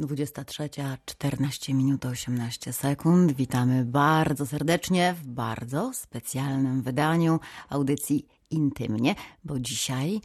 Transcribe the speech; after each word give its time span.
23.14 0.00 1.74
minut 1.74 2.06
18 2.06 2.72
sekund. 2.72 3.32
Witamy 3.32 3.84
bardzo 3.84 4.46
serdecznie 4.46 5.14
w 5.14 5.26
bardzo 5.26 5.92
specjalnym 5.94 6.82
wydaniu 6.82 7.40
audycji 7.68 8.26
Intymnie, 8.50 9.14
bo 9.44 9.58
dzisiaj 9.58 10.20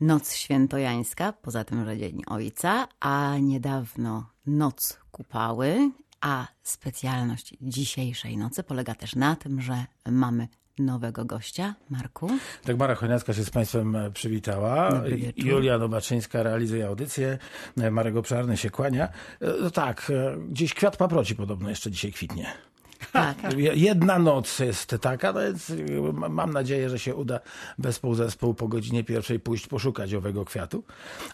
Noc 0.00 0.34
Świętojańska, 0.34 1.32
poza 1.32 1.64
tym, 1.64 1.84
że 1.84 1.98
Dzień 1.98 2.22
Ojca, 2.26 2.88
a 3.00 3.38
niedawno 3.38 4.26
Noc 4.46 4.98
Kupały, 5.10 5.90
a 6.20 6.46
specjalność 6.62 7.54
dzisiejszej 7.60 8.36
nocy 8.36 8.62
polega 8.62 8.94
też 8.94 9.14
na 9.16 9.36
tym, 9.36 9.60
że 9.60 9.86
mamy 10.10 10.48
nowego 10.78 11.24
gościa, 11.24 11.74
Marku. 11.90 12.30
Tak, 12.64 12.78
Mara 12.78 12.94
Choniacka 12.94 13.34
się 13.34 13.44
z 13.44 13.50
Państwem 13.50 13.96
e, 13.96 14.10
przywitała. 14.10 15.02
Julia 15.36 15.78
Nowaczyńska 15.78 16.42
realizuje 16.42 16.86
audycję. 16.86 17.38
E, 17.80 17.90
Marek 17.90 18.16
Obszarny 18.16 18.56
się 18.56 18.70
kłania. 18.70 19.08
E, 19.40 19.46
No 19.62 19.70
tak, 19.70 20.12
gdzieś 20.48 20.74
kwiat 20.74 20.96
paproci 20.96 21.36
podobno 21.36 21.68
jeszcze 21.70 21.90
dzisiaj 21.90 22.12
kwitnie. 22.12 22.46
Tak. 23.12 23.36
Je- 23.56 23.74
Jedna 23.74 24.18
noc 24.18 24.58
jest 24.58 24.96
taka, 25.00 25.32
no 25.32 25.40
więc 25.40 25.72
ma- 26.12 26.28
mam 26.28 26.52
nadzieję, 26.52 26.90
że 26.90 26.98
się 26.98 27.14
uda 27.14 27.40
wespół 27.78 28.14
zespół 28.14 28.54
po 28.54 28.68
godzinie 28.68 29.04
pierwszej 29.04 29.40
pójść 29.40 29.66
poszukać 29.66 30.14
owego 30.14 30.44
kwiatu. 30.44 30.84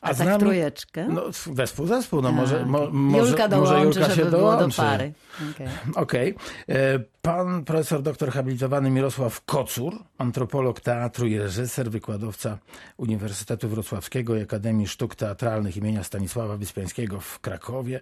A 0.00 0.14
z 0.14 0.18
tak 0.18 0.26
nami- 0.26 0.40
trójeczkę? 0.40 1.06
No, 1.08 1.22
wespół 1.46 1.86
zespół, 1.86 2.22
no 2.22 2.32
może, 2.32 2.60
A, 2.60 2.64
mo, 2.66 2.90
może, 2.90 3.26
Julka 3.28 3.48
może 3.48 3.74
dołączy, 3.74 3.98
Julka 4.00 4.14
się 4.14 4.24
było 4.24 4.30
do 4.52 4.56
dołączy. 4.56 4.76
pary. 4.76 5.12
Okej. 5.54 5.68
Okej. 5.94 6.34
E, 6.68 6.74
Pan 7.22 7.64
profesor 7.64 8.02
doktor 8.02 8.30
habilitowany 8.30 8.90
Mirosław 8.90 9.44
Kocur, 9.44 9.94
antropolog 10.18 10.80
teatru 10.80 11.26
i 11.26 11.38
reżyser, 11.38 11.90
wykładowca 11.90 12.58
Uniwersytetu 12.96 13.68
Wrocławskiego 13.68 14.36
i 14.36 14.42
Akademii 14.42 14.86
Sztuk 14.88 15.14
Teatralnych 15.14 15.76
imienia 15.76 16.02
Stanisława 16.04 16.56
Wyspiańskiego 16.56 17.20
w 17.20 17.40
Krakowie, 17.40 18.00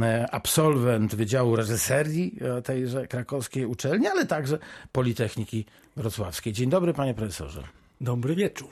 e, 0.00 0.26
absolwent 0.30 1.14
Wydziału 1.14 1.56
Reżyserii 1.56 2.38
e, 2.58 2.62
tejże 2.62 3.01
krakowskiej 3.08 3.66
uczelni, 3.66 4.06
ale 4.06 4.26
także 4.26 4.58
Politechniki 4.92 5.64
Wrocławskiej. 5.96 6.52
Dzień 6.52 6.70
dobry 6.70 6.94
panie 6.94 7.14
profesorze. 7.14 7.62
Dobry 8.02 8.34
wieczór. 8.34 8.70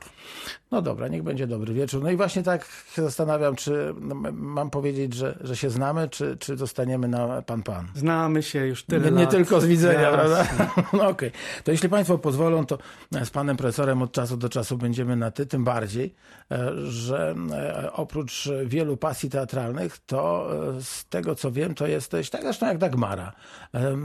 No 0.70 0.83
dobra, 0.83 1.09
niech 1.09 1.23
będzie 1.23 1.47
dobry 1.47 1.75
wieczór. 1.75 2.03
No 2.03 2.11
i 2.11 2.17
właśnie 2.17 2.42
tak 2.42 2.69
się 2.92 3.03
zastanawiam, 3.03 3.56
czy 3.56 3.95
no, 4.00 4.14
mam 4.33 4.70
powiedzieć, 4.70 5.14
że, 5.14 5.39
że 5.41 5.56
się 5.56 5.70
znamy, 5.70 6.09
czy, 6.09 6.37
czy 6.37 6.56
zostaniemy 6.56 7.09
na 7.09 7.42
pan 7.42 7.62
pan. 7.62 7.87
Znamy 7.95 8.42
się 8.42 8.67
już 8.67 8.84
tyle 8.84 9.11
Nie, 9.11 9.19
nie 9.19 9.27
tylko 9.27 9.61
z 9.61 9.67
widzenia, 9.67 10.00
Jasne. 10.00 10.19
prawda? 10.19 10.47
No 10.98 11.09
okej. 11.09 11.33
To 11.64 11.70
jeśli 11.70 11.89
Państwo 11.89 12.19
pozwolą, 12.19 12.67
to 12.67 12.78
z 13.25 13.31
Panem 13.31 13.56
Profesorem 13.56 14.03
od 14.03 14.12
czasu 14.12 14.37
do 14.37 14.48
czasu 14.48 14.78
będziemy 14.78 15.17
na 15.17 15.31
ty, 15.31 15.47
tym 15.47 15.65
bardziej, 15.65 16.15
e, 16.50 16.72
że 16.87 17.34
e, 17.53 17.92
oprócz 17.92 18.48
wielu 18.67 18.97
pasji 18.97 19.31
teatralnych, 19.31 19.98
to 20.06 20.50
e, 20.77 20.83
z 20.83 21.05
tego 21.05 21.34
co 21.34 21.53
wiem, 21.53 21.75
to 21.75 21.87
jesteś, 21.87 22.31
tak 22.31 22.42
zresztą 22.42 22.67
jak 22.67 22.78
Dagmara, 22.78 23.33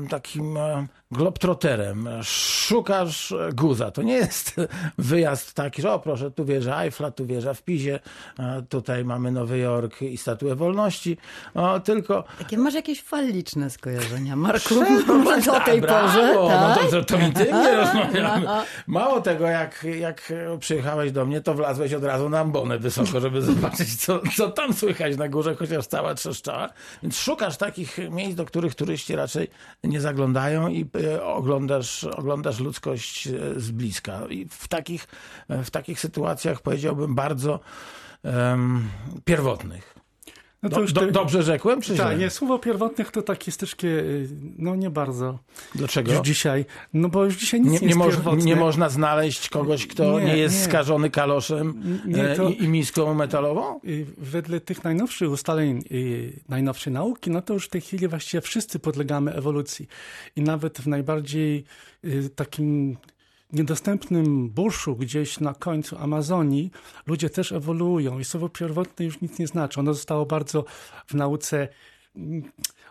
takim 0.09 0.57
e, 0.57 0.87
globtroterem. 1.11 2.09
Szukasz 2.23 3.31
e, 3.31 3.49
guza. 3.53 3.91
To 3.91 4.01
nie 4.01 4.13
jest 4.13 4.55
wyjazd 5.15 5.53
taki, 5.53 5.81
że 5.81 5.93
o 5.93 5.99
proszę, 5.99 6.31
tu 6.31 6.45
wieża 6.45 6.83
Eiffla, 6.83 7.11
tu 7.11 7.25
wieża 7.25 7.53
w 7.53 7.63
Pizie, 7.63 7.99
tutaj 8.69 9.05
mamy 9.05 9.31
Nowy 9.31 9.57
Jork 9.57 10.01
i 10.01 10.17
Statuę 10.17 10.55
Wolności, 10.55 11.17
o, 11.53 11.79
tylko 11.79 12.23
Takie 12.39 12.57
masz 12.57 12.73
jakieś 12.73 13.01
faliczne 13.01 13.69
skojarzenia, 13.69 14.35
Marku? 14.35 14.75
Przepraszam, 15.05 15.53
Do 15.59 15.59
tej 15.59 15.81
brawo, 15.81 16.07
porze, 16.07 16.33
No 16.33 16.75
tak? 16.75 16.89
to, 16.89 16.89
to, 16.91 17.03
to 17.03 17.17
intymnie 17.17 17.75
rozmawiamy. 17.81 18.47
Mało 18.87 19.21
tego, 19.21 19.47
jak, 19.47 19.85
jak 19.99 20.33
przyjechałeś 20.59 21.11
do 21.11 21.25
mnie, 21.25 21.41
to 21.41 21.53
wlazłeś 21.53 21.93
od 21.93 22.03
razu 22.03 22.29
na 22.29 22.39
ambonę 22.39 22.79
wysoko, 22.79 23.19
żeby 23.19 23.41
zobaczyć, 23.51 23.95
co, 23.95 24.19
co 24.37 24.49
tam 24.49 24.73
słychać 24.73 25.17
na 25.17 25.29
górze, 25.29 25.55
chociaż 25.55 25.87
cała 25.87 26.13
trzeszczała. 26.15 26.69
Więc 27.03 27.17
szukasz 27.17 27.57
takich 27.57 27.97
miejsc, 28.11 28.35
do 28.35 28.45
których 28.45 28.75
turyści 28.75 29.15
raczej 29.15 29.47
nie 29.83 30.01
zaglądają 30.01 30.67
i 30.67 30.85
e, 31.03 31.23
oglądasz, 31.23 32.03
oglądasz 32.03 32.59
ludzkość 32.59 33.27
e, 33.27 33.31
z 33.57 33.71
bliska. 33.71 34.19
I 34.29 34.47
w 34.49 34.67
takich, 34.67 35.04
e, 35.49 35.63
w 35.63 35.71
takich 35.71 35.99
sytuacjach 35.99 36.61
powiedziałbym 36.61 37.15
bardzo 37.15 37.59
em, 38.23 38.89
pierwotnych. 39.25 39.95
No 40.63 40.69
to 40.69 40.75
Do, 40.75 40.81
już 40.81 40.93
do, 40.93 41.11
dobrze 41.11 41.43
rzekłem, 41.43 41.81
czy 41.81 41.95
Tak, 41.95 42.19
nie, 42.19 42.29
słowo 42.29 42.59
pierwotnych 42.59 43.11
to 43.11 43.21
takie 43.21 43.43
jest 43.47 43.59
troszkę, 43.59 43.87
y, 43.87 44.27
no 44.57 44.75
nie 44.75 44.89
bardzo. 44.89 45.39
Dlaczego? 45.75 46.11
Już 46.13 46.21
dzisiaj, 46.21 46.65
no 46.93 47.09
bo 47.09 47.25
już 47.25 47.35
dzisiaj 47.35 47.61
nic 47.61 47.71
Nie, 47.71 47.73
nie, 47.73 47.79
nie, 47.79 47.87
jest 47.87 47.97
moż, 47.97 48.15
pierwotne. 48.15 48.43
nie 48.45 48.55
można 48.55 48.89
znaleźć 48.89 49.49
kogoś, 49.49 49.87
kto 49.87 50.19
nie, 50.19 50.25
Nie, 50.25 50.37
jest 50.37 50.55
nie. 50.59 50.63
skażony 50.65 51.09
kaloszem 51.09 51.81
e, 52.15 52.35
to- 52.35 52.49
i, 52.49 52.63
i 52.63 52.67
miską 52.67 53.13
metalową? 53.13 53.79
Y, 53.85 54.05
Wedle 54.17 54.59
tych 54.59 54.83
najnowszych 54.83 55.31
ustaleń 55.31 55.83
y, 55.91 56.39
najnowszej 56.49 56.93
nauki, 56.93 57.31
no 57.31 57.41
to 57.41 57.53
już 57.53 57.65
w 57.65 57.69
tej 57.69 57.81
chwili 57.81 58.07
właściwie 58.07 58.41
wszyscy 58.41 58.79
podlegamy 58.79 59.33
ewolucji. 59.33 59.87
I 60.35 60.41
nawet 60.41 60.77
w 60.77 60.87
najbardziej 60.87 61.63
y, 62.05 62.29
takim 62.35 62.97
niedostępnym 63.53 64.49
buszu 64.49 64.95
gdzieś 64.95 65.39
na 65.39 65.53
końcu 65.53 65.97
Amazonii 65.97 66.71
ludzie 67.07 67.29
też 67.29 67.51
ewoluują 67.51 68.19
i 68.19 68.25
słowo 68.25 68.49
pierwotne 68.49 69.05
już 69.05 69.21
nic 69.21 69.39
nie 69.39 69.47
znaczy. 69.47 69.79
Ono 69.79 69.93
zostało 69.93 70.25
bardzo 70.25 70.65
w 71.07 71.13
nauce 71.13 71.67
mm, 72.15 72.43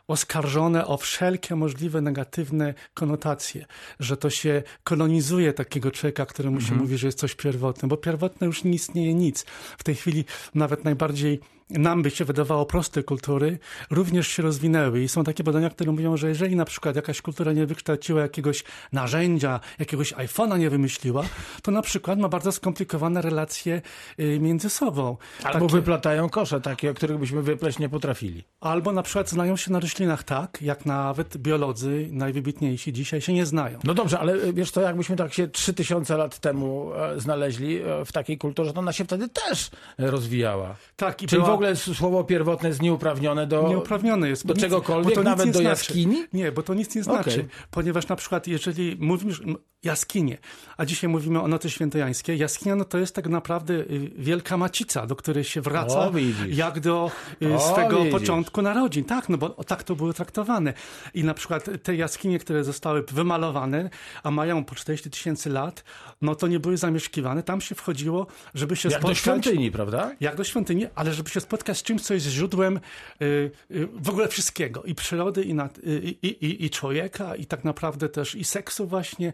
oskarżone 0.09 0.87
o 0.87 0.97
wszelkie 0.97 1.57
możliwe 1.57 2.01
negatywne 2.01 2.75
konotacje, 2.95 3.67
że 4.01 4.17
to 4.17 4.31
się 4.31 4.63
kolonizuje 4.85 5.53
takiego 5.53 5.91
człowieka, 5.91 6.27
któremu 6.27 6.61
się 6.61 6.75
mówi, 6.75 6.99
że 6.99 7.09
jest 7.09 7.19
coś 7.19 7.35
pierwotne, 7.35 7.89
bo 7.89 7.97
pierwotne 7.97 8.47
już 8.47 8.65
nie 8.65 8.73
istnieje 8.73 9.15
nic. 9.15 9.45
W 9.79 9.85
tej 9.85 9.95
chwili 9.95 10.25
nawet 10.55 10.85
najbardziej 10.85 11.41
nam 11.71 12.03
by 12.03 12.11
się 12.11 12.25
wydawało 12.25 12.67
proste 12.67 13.03
kultury 13.03 13.59
również 13.91 14.29
się 14.29 14.43
rozwinęły 14.43 15.03
i 15.03 15.09
są 15.09 15.25
takie 15.25 15.45
badania, 15.45 15.71
które 15.71 15.93
mówią, 15.93 16.17
że 16.17 16.29
jeżeli 16.29 16.57
na 16.57 16.65
przykład 16.65 16.97
jakaś 16.97 17.23
kultura 17.23 17.53
nie 17.53 17.67
wykształciła 17.67 18.21
jakiegoś 18.23 18.65
narzędzia, 18.93 19.61
jakiegoś 19.79 20.13
iPhone'a 20.13 20.59
nie 20.59 20.71
wymyśliła, 20.71 21.25
to 21.63 21.71
na 21.71 21.83
przykład 21.83 22.19
ma 22.19 22.29
bardzo 22.29 22.53
skomplikowane 22.53 23.23
relacje 23.23 23.83
y, 24.21 24.41
między 24.41 24.71
sobą. 24.71 25.17
Albo 25.45 25.61
Takie- 25.61 25.73
wyplatają 25.77 26.29
kosze 26.29 26.61
takie, 26.61 26.91
o 26.91 26.95
których 26.95 27.19
byśmy 27.19 27.43
wypleść 27.43 27.79
nie 27.79 27.89
potrafili. 27.89 28.45
Albo 28.61 28.93
na 28.93 29.03
przykład 29.03 29.31
znają 29.31 29.57
się 29.57 29.73
na 29.73 29.81
roślinach 29.81 30.23
tak, 30.23 30.59
jak 30.63 30.87
nawet 30.87 31.37
biolodzy 31.37 32.09
najwybitniejsi 32.13 32.93
dzisiaj 32.93 33.21
się 33.21 33.33
nie 33.33 33.47
znają. 33.47 33.79
No 33.85 33.95
dobrze, 33.95 34.19
ale 34.21 34.33
e, 34.33 34.53
wiesz 34.53 34.71
to, 34.71 34.81
jakbyśmy 34.81 35.17
tak 35.17 35.35
się 35.35 35.49
3000 35.49 36.17
lat 36.17 36.39
temu 36.39 36.91
e, 36.95 37.21
znaleźli 37.21 37.79
e, 37.83 38.05
w 38.05 38.13
takiej 38.13 38.39
kulturze, 38.39 38.73
to 38.73 38.79
ona 38.81 38.93
się 38.93 39.05
wtedy 39.05 39.29
też 39.29 39.71
rozwijała. 39.99 40.77
Tak, 40.97 41.23
i 41.23 41.27
Czyli 41.27 41.43
była- 41.43 41.54
ogóle 41.55 41.77
słowo 41.77 42.25
pierwotne 42.25 42.69
jest 42.69 42.83
nieuprawnione 42.83 43.47
do... 43.47 43.69
Nieuprawnione 43.69 44.29
jest. 44.29 44.47
do 44.47 44.55
nic- 44.55 44.63
czegokolwiek, 44.63 45.17
nawet 45.25 45.47
do 45.47 45.53
znaczy. 45.53 45.63
jaskini? 45.69 46.25
Nie, 46.33 46.53
bo 46.53 46.63
to 46.63 46.75
nic 46.75 46.95
nie 46.95 47.03
znaczy. 47.03 47.31
Okej. 47.31 47.45
Ponieważ 47.71 48.09
na 48.09 48.17
przykład 48.17 48.47
jeżeli 48.47 48.97
mówisz 49.01 49.41
m, 49.41 49.57
jaskinie, 49.83 50.39
a 50.77 50.85
dzisiaj 50.85 51.11
mówimy 51.11 51.41
o 51.43 51.49
nocy 51.49 51.71
świętojańskiej, 51.71 52.39
jaskinia 52.39 52.77
no 52.77 52.85
to 52.85 52.99
jest 52.99 53.15
tak 53.15 53.29
naprawdę 53.29 53.75
y, 53.75 54.11
wielka 54.19 54.57
macica, 54.57 55.07
do 55.07 55.17
której 55.17 55.45
się 55.45 55.61
wraca 55.61 55.99
O, 55.99 56.13
jak 56.49 56.81
do 56.81 57.11
y, 57.43 57.55
O, 57.55 57.61
swego 57.73 57.99
widzisz. 57.99 58.13
początku 58.13 58.63
narodzin. 58.63 59.05
Tak, 59.05 59.29
no 59.29 59.39
bo 59.39 59.49
tak 59.51 59.83
to 59.83 59.97
było 59.97 60.13
traktowane. 60.13 60.73
I 61.15 61.25
na 61.25 61.35
przykład 61.35 61.69
te 61.83 61.97
jaskinie, 61.97 62.39
które 62.39 62.65
zostały 62.65 63.03
wymalowane, 63.03 63.91
a 64.23 64.31
mają 64.31 64.65
po 64.65 64.75
40 64.75 65.11
tysięcy 65.11 65.51
lat, 65.51 65.85
no 66.23 66.35
to 66.35 66.47
nie 66.49 66.61
były 66.61 66.77
zamieszkiwane. 66.77 67.43
Tam 67.43 67.61
się 67.61 67.75
wchodziło, 67.75 68.27
żeby 68.55 68.77
się 68.77 68.89
Jak 68.89 69.03
do 69.03 69.09
spotkać... 69.09 69.19
świątyni, 69.19 69.71
prawda? 69.71 70.11
Jak 70.21 70.37
do 70.37 70.45
świątyni, 70.45 70.87
ale 70.95 71.13
żeby 71.15 71.31
się 71.31 71.41
spotkać 71.45 71.79
z 71.79 71.83
czymś, 71.83 72.03
co 72.03 72.15
jest 72.15 72.27
źródłem 72.27 72.77
y, 72.77 73.25
y, 73.71 73.87
w 73.87 74.09
ogóle 74.09 74.29
wszystkiego. 74.29 74.83
I 74.83 74.95
przyrody, 74.95 75.43
i, 75.43 75.55
nad, 75.55 75.79
y, 75.79 75.83
i, 76.23 76.27
i, 76.27 76.65
i 76.65 76.71
człowieka, 76.71 77.37
i 77.37 77.47
tak 77.47 77.65
naprawdę 77.65 78.09
też 78.09 78.35
i 78.35 78.45
seksu 78.45 78.87
właśnie. 78.87 79.33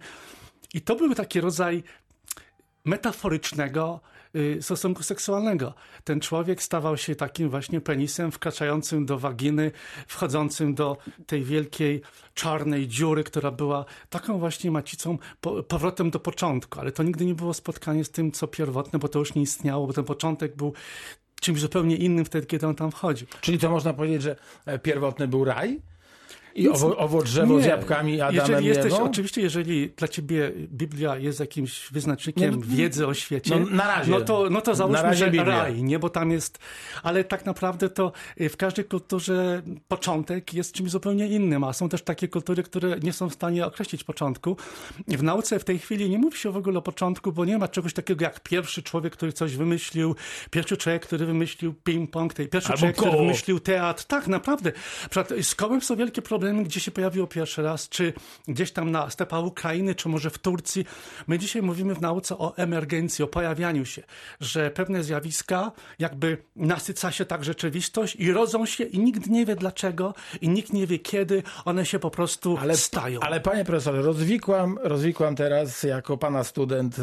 I 0.75 0.81
to 0.81 0.97
był 0.97 1.15
taki 1.15 1.41
rodzaj 1.41 1.83
metaforycznego 2.85 4.01
stosunku 4.61 5.03
seksualnego. 5.03 5.75
Ten 6.05 6.21
człowiek 6.21 6.63
stawał 6.63 6.97
się 6.97 7.15
takim 7.15 7.51
właśnie 7.51 7.81
penisem 7.81 8.33
wkraczającym 8.33 9.07
do 9.07 9.19
waginy, 9.19 9.73
wchodzącym 10.07 10.75
do 10.75 10.97
tej 11.27 11.45
wielkiej 11.45 12.03
czarnej 12.35 12.89
dziury, 12.89 13.25
która 13.25 13.51
była 13.51 13.85
taką 14.11 14.39
właśnie 14.39 14.71
macicą, 14.71 15.19
po, 15.41 15.63
powrotem 15.63 16.11
do 16.11 16.21
początku. 16.21 16.81
Ale 16.81 16.93
to 16.93 17.03
nigdy 17.03 17.25
nie 17.25 17.35
było 17.35 17.55
spotkanie 17.55 18.05
z 18.05 18.11
tym, 18.11 18.33
co 18.33 18.49
pierwotne, 18.49 18.99
bo 18.99 19.09
to 19.09 19.19
już 19.19 19.35
nie 19.35 19.43
istniało, 19.43 19.87
bo 19.87 19.93
ten 19.93 20.05
początek 20.05 20.57
był 20.57 20.73
czymś 21.41 21.61
zupełnie 21.61 21.97
innym 21.97 22.25
wtedy, 22.25 22.47
kiedy 22.47 22.67
on 22.67 22.75
tam 22.75 22.91
wchodził. 22.91 23.27
Czyli 23.41 23.59
to 23.59 23.71
można 23.71 23.93
powiedzieć, 23.93 24.23
że 24.23 24.37
e, 24.67 24.79
pierwotny 24.79 25.29
był 25.29 25.45
raj? 25.45 25.81
I 26.55 26.69
owo, 26.69 26.97
owo 26.97 27.23
drzewo 27.23 27.61
z 27.61 27.65
jabłkami 27.65 28.21
Adamem 28.21 28.37
jeżeli 28.37 28.67
jesteś, 28.67 28.93
Ewą? 28.93 29.05
Oczywiście, 29.05 29.41
jeżeli 29.41 29.91
dla 29.91 30.09
ciebie 30.09 30.53
Biblia 30.69 31.17
jest 31.17 31.41
jakimś 31.41 31.89
wyznacznikiem 31.93 32.51
Nie, 32.51 32.57
no, 32.57 32.77
wiedzy 32.77 33.07
o 33.07 33.15
świecie, 33.15 33.61
no, 33.61 33.67
na 33.77 33.87
razie. 33.87 34.11
no 34.11 34.21
to, 34.21 34.51
no 34.51 34.61
to 34.61 34.75
załóżmy, 34.75 35.15
że 35.15 35.25
Biblia. 35.25 35.45
raj, 35.45 35.83
nie? 35.83 35.99
Bo 35.99 36.11
tam 36.11 36.31
jest... 36.31 36.59
Ale 37.03 37.25
tak 37.25 37.47
naprawdę 37.47 37.89
to 37.89 38.13
y, 38.41 38.49
w 38.49 38.57
każdej 38.57 38.85
kulturze 38.85 39.63
początek 39.89 40.55
jest 40.55 40.73
czymś 40.73 40.91
zupełnie 40.91 41.29
innym, 41.29 41.65
a 41.65 41.73
są 41.73 41.89
też 41.89 42.03
takie 42.03 42.29
kultury, 42.29 42.63
które 42.63 42.97
nie 43.03 43.13
są 43.13 43.29
w 43.31 43.35
stanie 43.35 43.67
określić 43.67 44.05
początku. 44.05 44.57
W 45.09 45.23
nauce 45.23 45.59
w 45.59 45.65
tej 45.65 45.79
chwili 45.79 46.11
nie 46.11 46.19
mówi 46.19 46.39
się 46.39 46.51
w 46.53 46.57
ogóle 46.57 46.79
o 46.79 46.83
początku, 46.83 47.33
bo 47.33 47.45
nie 47.45 47.59
ma 47.59 47.69
czegoś 47.69 47.93
takiego 47.93 48.25
jak 48.25 48.41
pierwszy 48.41 48.83
człowiek, 48.83 49.13
który 49.13 49.33
coś 49.33 49.57
wymyślił, 49.57 50.15
pierwszy 50.51 50.77
człowiek, 50.77 51.07
który 51.07 51.27
wymyślił 51.27 51.75
ping-pong, 51.89 52.49
pierwszy 52.49 52.69
Albo 52.69 52.79
człowiek, 52.79 52.97
który 52.97 53.11
koło. 53.11 53.23
wymyślił 53.23 53.61
teatr. 53.61 54.05
Tak, 54.05 54.29
naprawdę. 54.29 54.73
Z 55.43 55.55
kołem 55.55 55.81
są 55.81 55.97
wielkie 55.97 56.23
problemy, 56.23 56.40
gdzie 56.65 56.81
się 56.81 56.91
pojawiło 56.91 57.27
pierwszy 57.27 57.63
raz, 57.63 57.89
czy 57.89 58.13
gdzieś 58.49 58.73
tam 58.73 58.91
na 58.91 59.11
stepach 59.11 59.45
Ukrainy, 59.45 59.95
czy 59.95 60.09
może 60.09 60.31
w 60.31 60.39
Turcji. 60.39 60.87
My 61.27 61.39
dzisiaj 61.39 61.63
mówimy 61.63 61.95
w 61.95 62.01
nauce 62.01 62.39
o 62.39 62.57
emergencji, 62.57 63.25
o 63.25 63.29
pojawianiu 63.29 63.85
się, 63.85 64.03
że 64.41 64.71
pewne 64.71 65.05
zjawiska 65.05 65.73
jakby 65.99 66.39
nasyca 66.57 67.13
się 67.13 67.25
tak 67.25 67.45
rzeczywistość 67.45 68.17
i 68.17 68.33
rodzą 68.33 68.67
się 68.67 68.85
i 68.85 68.99
nikt 68.99 69.27
nie 69.27 69.47
wie 69.47 69.57
dlaczego 69.57 70.15
i 70.41 70.49
nikt 70.49 70.73
nie 70.73 70.87
wie 70.87 70.99
kiedy 70.99 71.43
one 71.65 71.87
się 71.87 71.99
po 71.99 72.11
prostu 72.11 72.59
stają. 72.75 73.21
Ale 73.21 73.41
panie 73.41 73.65
profesorze, 73.65 74.03
rozwikłam, 74.03 74.79
rozwikłam 74.83 75.37
teraz 75.37 75.83
jako 75.83 76.17
pana 76.17 76.45
student 76.45 76.97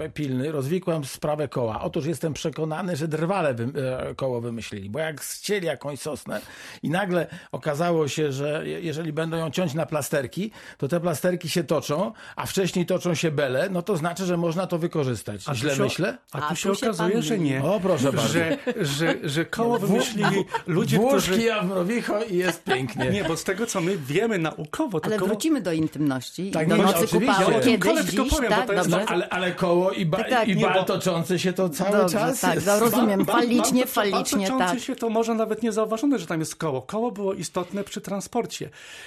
e, 0.00 0.10
pilny, 0.10 0.52
rozwikłam 0.52 1.04
sprawę 1.04 1.48
koła. 1.48 1.80
Otóż 1.80 2.06
jestem 2.06 2.32
przekonany, 2.32 2.96
że 2.96 3.08
drwale 3.08 3.54
wy, 3.54 3.82
e, 3.82 4.14
koło 4.14 4.40
wymyślili, 4.40 4.90
bo 4.90 4.98
jak 4.98 5.22
ścieli 5.22 5.66
jakąś 5.66 6.00
sosnę 6.00 6.40
i 6.82 6.90
nagle 6.90 7.26
okazało 7.52 8.08
się, 8.08 8.32
że 8.32 8.64
jeżeli 8.70 9.12
będą 9.12 9.36
ją 9.36 9.50
ciąć 9.50 9.74
na 9.74 9.86
plasterki, 9.86 10.50
to 10.78 10.88
te 10.88 11.00
plasterki 11.00 11.48
się 11.48 11.64
toczą, 11.64 12.12
a 12.36 12.46
wcześniej 12.46 12.86
toczą 12.86 13.14
się 13.14 13.30
bele, 13.30 13.68
no 13.70 13.82
to 13.82 13.96
znaczy, 13.96 14.24
że 14.26 14.36
można 14.36 14.66
to 14.66 14.78
wykorzystać. 14.78 15.40
A 15.46 15.54
Źle 15.54 15.76
się- 15.76 15.82
myślę? 15.82 16.18
A 16.32 16.38
tu 16.40 16.44
A 16.50 16.54
się 16.54 16.68
tu 16.68 16.74
się 16.74 16.86
okazuje, 16.86 17.12
pan 17.12 17.22
że 17.22 17.38
nie. 17.38 17.62
O, 17.64 17.80
proszę 17.80 18.12
bardzo. 18.12 18.28
Że, 18.32 18.56
że, 18.80 19.14
że 19.24 19.44
koło 19.44 19.78
wymyślili 19.78 20.44
ludzie, 20.66 20.96
Włóżki, 20.98 21.30
którzy... 21.30 21.54
a 21.54 21.62
mrowicho 21.62 22.22
i 22.22 22.36
jest 22.36 22.64
pięknie. 22.64 23.10
Nie, 23.10 23.24
bo 23.24 23.36
z 23.36 23.44
tego, 23.44 23.66
co 23.66 23.80
my 23.80 23.96
wiemy 23.98 24.38
naukowo, 24.38 25.00
to 25.00 25.06
Ale 25.06 25.16
koło... 25.18 25.28
wrócimy 25.28 25.60
do 25.60 25.72
intymności 25.72 26.50
Tak, 26.50 26.66
i 26.66 26.70
do 26.70 26.76
nie, 26.76 26.82
nocy 26.82 27.04
oczywiście. 27.04 27.20
kupały 27.34 27.52
Ja 27.52 27.58
o 27.58 27.60
tym 27.60 27.72
kiedyś, 27.72 27.88
kole 27.92 28.04
tylko 28.04 28.24
powiem, 28.24 28.50
bo 28.50 28.56
tak? 28.56 28.66
to 28.66 28.72
jest-? 28.72 28.88
No, 28.90 28.98
ale, 29.06 29.28
ale 29.28 29.52
koło 29.52 29.90
i, 29.90 30.06
ba, 30.06 30.18
Tak, 30.18 30.30
tak, 30.30 30.48
i 30.48 30.56
nie, 30.56 30.64
bal 30.64 30.74
bo- 30.74 30.84
toczący 30.84 31.38
się 31.38 31.52
to 31.52 31.68
cały 31.68 31.96
Dobrze, 31.96 32.18
czas 32.18 32.40
tak, 32.40 32.54
jest. 32.54 32.66
za- 32.66 32.78
rozumiem. 32.78 33.20
Ba- 33.24 33.32
ba- 33.32 33.32
Falicznie, 33.40 33.86
falicznie, 33.86 34.48
tak. 34.58 34.80
się 34.80 34.96
to 34.96 35.08
może 35.10 35.34
nawet 35.34 35.62
nie 35.62 35.72
zauważone, 35.72 36.18
że 36.18 36.26
tam 36.26 36.40
jest 36.40 36.56
koło. 36.56 36.82
Koło 36.82 37.10
było 37.12 37.34
istotne 37.34 37.84
przy 37.84 38.00
transporcie. 38.00 38.59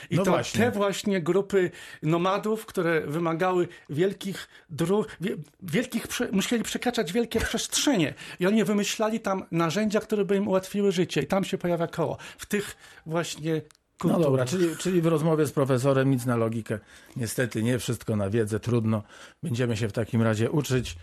I 0.10 0.16
No 0.16 0.24
to 0.24 0.32
właśnie. 0.32 0.60
te 0.60 0.72
właśnie 0.72 1.22
grupy 1.22 1.72
nomadów, 2.04 2.66
które 2.66 3.02
wymagały 3.02 3.68
wielkich 3.90 4.48
dróg, 4.70 5.08
wie, 5.22 5.36
wielkich, 5.62 6.08
musieli 6.32 6.64
przekraczać 6.64 7.14
wielkie 7.14 7.40
przestrzenie. 7.40 8.14
I 8.40 8.48
oni 8.48 8.64
wymyślali 8.64 9.20
tam 9.20 9.46
narzędzia, 9.52 10.00
które 10.00 10.26
by 10.26 10.36
im 10.36 10.48
ułatwiły 10.48 10.92
życie. 10.92 11.22
I 11.22 11.28
tam 11.28 11.44
się 11.44 11.58
pojawia 11.58 11.88
koło. 11.88 12.18
W 12.38 12.46
tych 12.46 12.76
właśnie 13.06 13.62
No 14.04 14.20
dobra, 14.20 14.46
czyli, 14.46 14.78
czyli 14.78 15.02
w 15.02 15.06
rozmowie 15.06 15.46
z 15.46 15.52
profesorem 15.52 16.12
nic 16.12 16.26
na 16.26 16.36
logikę. 16.36 16.80
Niestety 17.16 17.64
nie 17.64 17.80
wszystko 17.80 18.16
na 18.16 18.30
wiedzę, 18.30 18.60
trudno. 18.60 19.04
Będziemy 19.44 19.78
się 19.78 19.88
w 19.90 19.92
takim 19.92 20.22
razie 20.22 20.52
uczyć. 20.52 20.98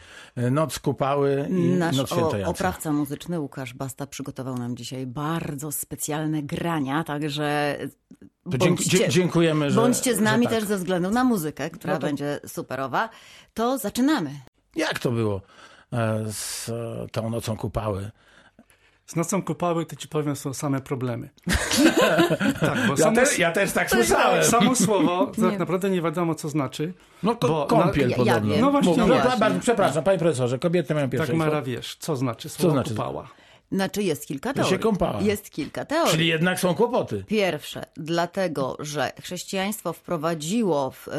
Noc 0.50 0.78
kupały 0.78 1.46
i 1.50 1.52
Nasz 1.54 1.96
noc 1.96 2.12
o, 2.12 2.16
świętojąca. 2.16 2.50
oprawca 2.50 2.92
muzyczny 2.92 3.40
Łukasz 3.40 3.74
Basta 3.74 4.06
przygotował 4.06 4.58
nam 4.58 4.76
dzisiaj 4.76 5.06
bardzo 5.06 5.72
specjalne 5.72 6.42
grania, 6.42 7.04
także 7.04 7.76
dzie- 8.78 9.08
dziękujemy, 9.08 9.70
że- 9.70 9.80
bądźcie 9.80 10.14
z 10.16 10.20
nami 10.20 10.46
tak. 10.46 10.54
też 10.54 10.64
ze 10.64 10.76
względu 10.76 11.10
na 11.10 11.24
muzykę, 11.24 11.70
która 11.70 11.92
No 11.94 12.00
to- 12.00 12.06
będzie 12.06 12.40
superowa. 12.46 13.08
To 13.54 13.78
zaczynamy. 13.78 14.30
Jak 14.76 14.98
to 14.98 15.10
było 15.12 15.40
e, 15.92 16.24
z 16.32 16.68
e, 16.68 17.06
tą 17.12 17.30
nocą 17.30 17.56
kupały? 17.56 18.10
Z 19.10 19.16
nocą 19.16 19.42
kupały, 19.42 19.86
to 19.86 19.96
ci 19.96 20.08
powiem, 20.08 20.36
są 20.36 20.54
same 20.54 20.80
problemy. 20.80 21.28
tak, 22.60 22.86
bo 22.86 22.92
Ja, 22.92 22.96
samo, 22.96 23.16
te, 23.16 23.36
ja 23.38 23.52
też 23.52 23.72
tak 23.72 23.90
słyszałem. 23.90 24.44
samo 24.44 24.74
słowo 24.74 25.32
tak 25.42 25.58
naprawdę 25.58 25.90
nie 25.90 26.02
wiadomo, 26.02 26.34
co 26.34 26.48
znaczy. 26.48 26.92
No 27.22 27.34
bo 27.34 27.66
kąpiel 27.66 28.10
ja- 28.10 28.16
ja 28.16 28.34
podobno. 28.34 28.56
No 28.60 28.70
właśnie, 28.70 28.88
Mów- 28.90 28.98
no 28.98 29.06
no, 29.06 29.14
właśnie. 29.22 29.40
bardzo 29.40 29.60
przepraszam, 29.60 30.04
panie 30.04 30.18
profesorze, 30.18 30.58
kobiety 30.58 30.94
mają 30.94 31.06
Tak, 31.06 31.10
pierwszeństwo. 31.12 31.46
Mara, 31.50 31.62
wiesz, 31.62 31.96
co 32.00 32.16
znaczy 32.16 32.48
słowo 32.48 32.70
znaczy? 32.74 32.90
kupała. 32.90 33.28
Znaczy 33.72 34.02
jest 34.02 34.26
kilka 34.26 34.50
się 34.50 34.54
teorii. 34.54 34.78
kąpała. 34.78 35.20
Jest 35.20 35.50
kilka 35.50 35.84
teorii. 35.84 36.12
Czyli 36.12 36.26
jednak 36.26 36.60
są 36.60 36.74
kłopoty. 36.74 37.24
Pierwsze, 37.26 37.84
dlatego, 37.96 38.76
że 38.78 39.12
chrześcijaństwo 39.22 39.92
wprowadziło 39.92 40.90
w, 40.90 41.08
e, 41.08 41.12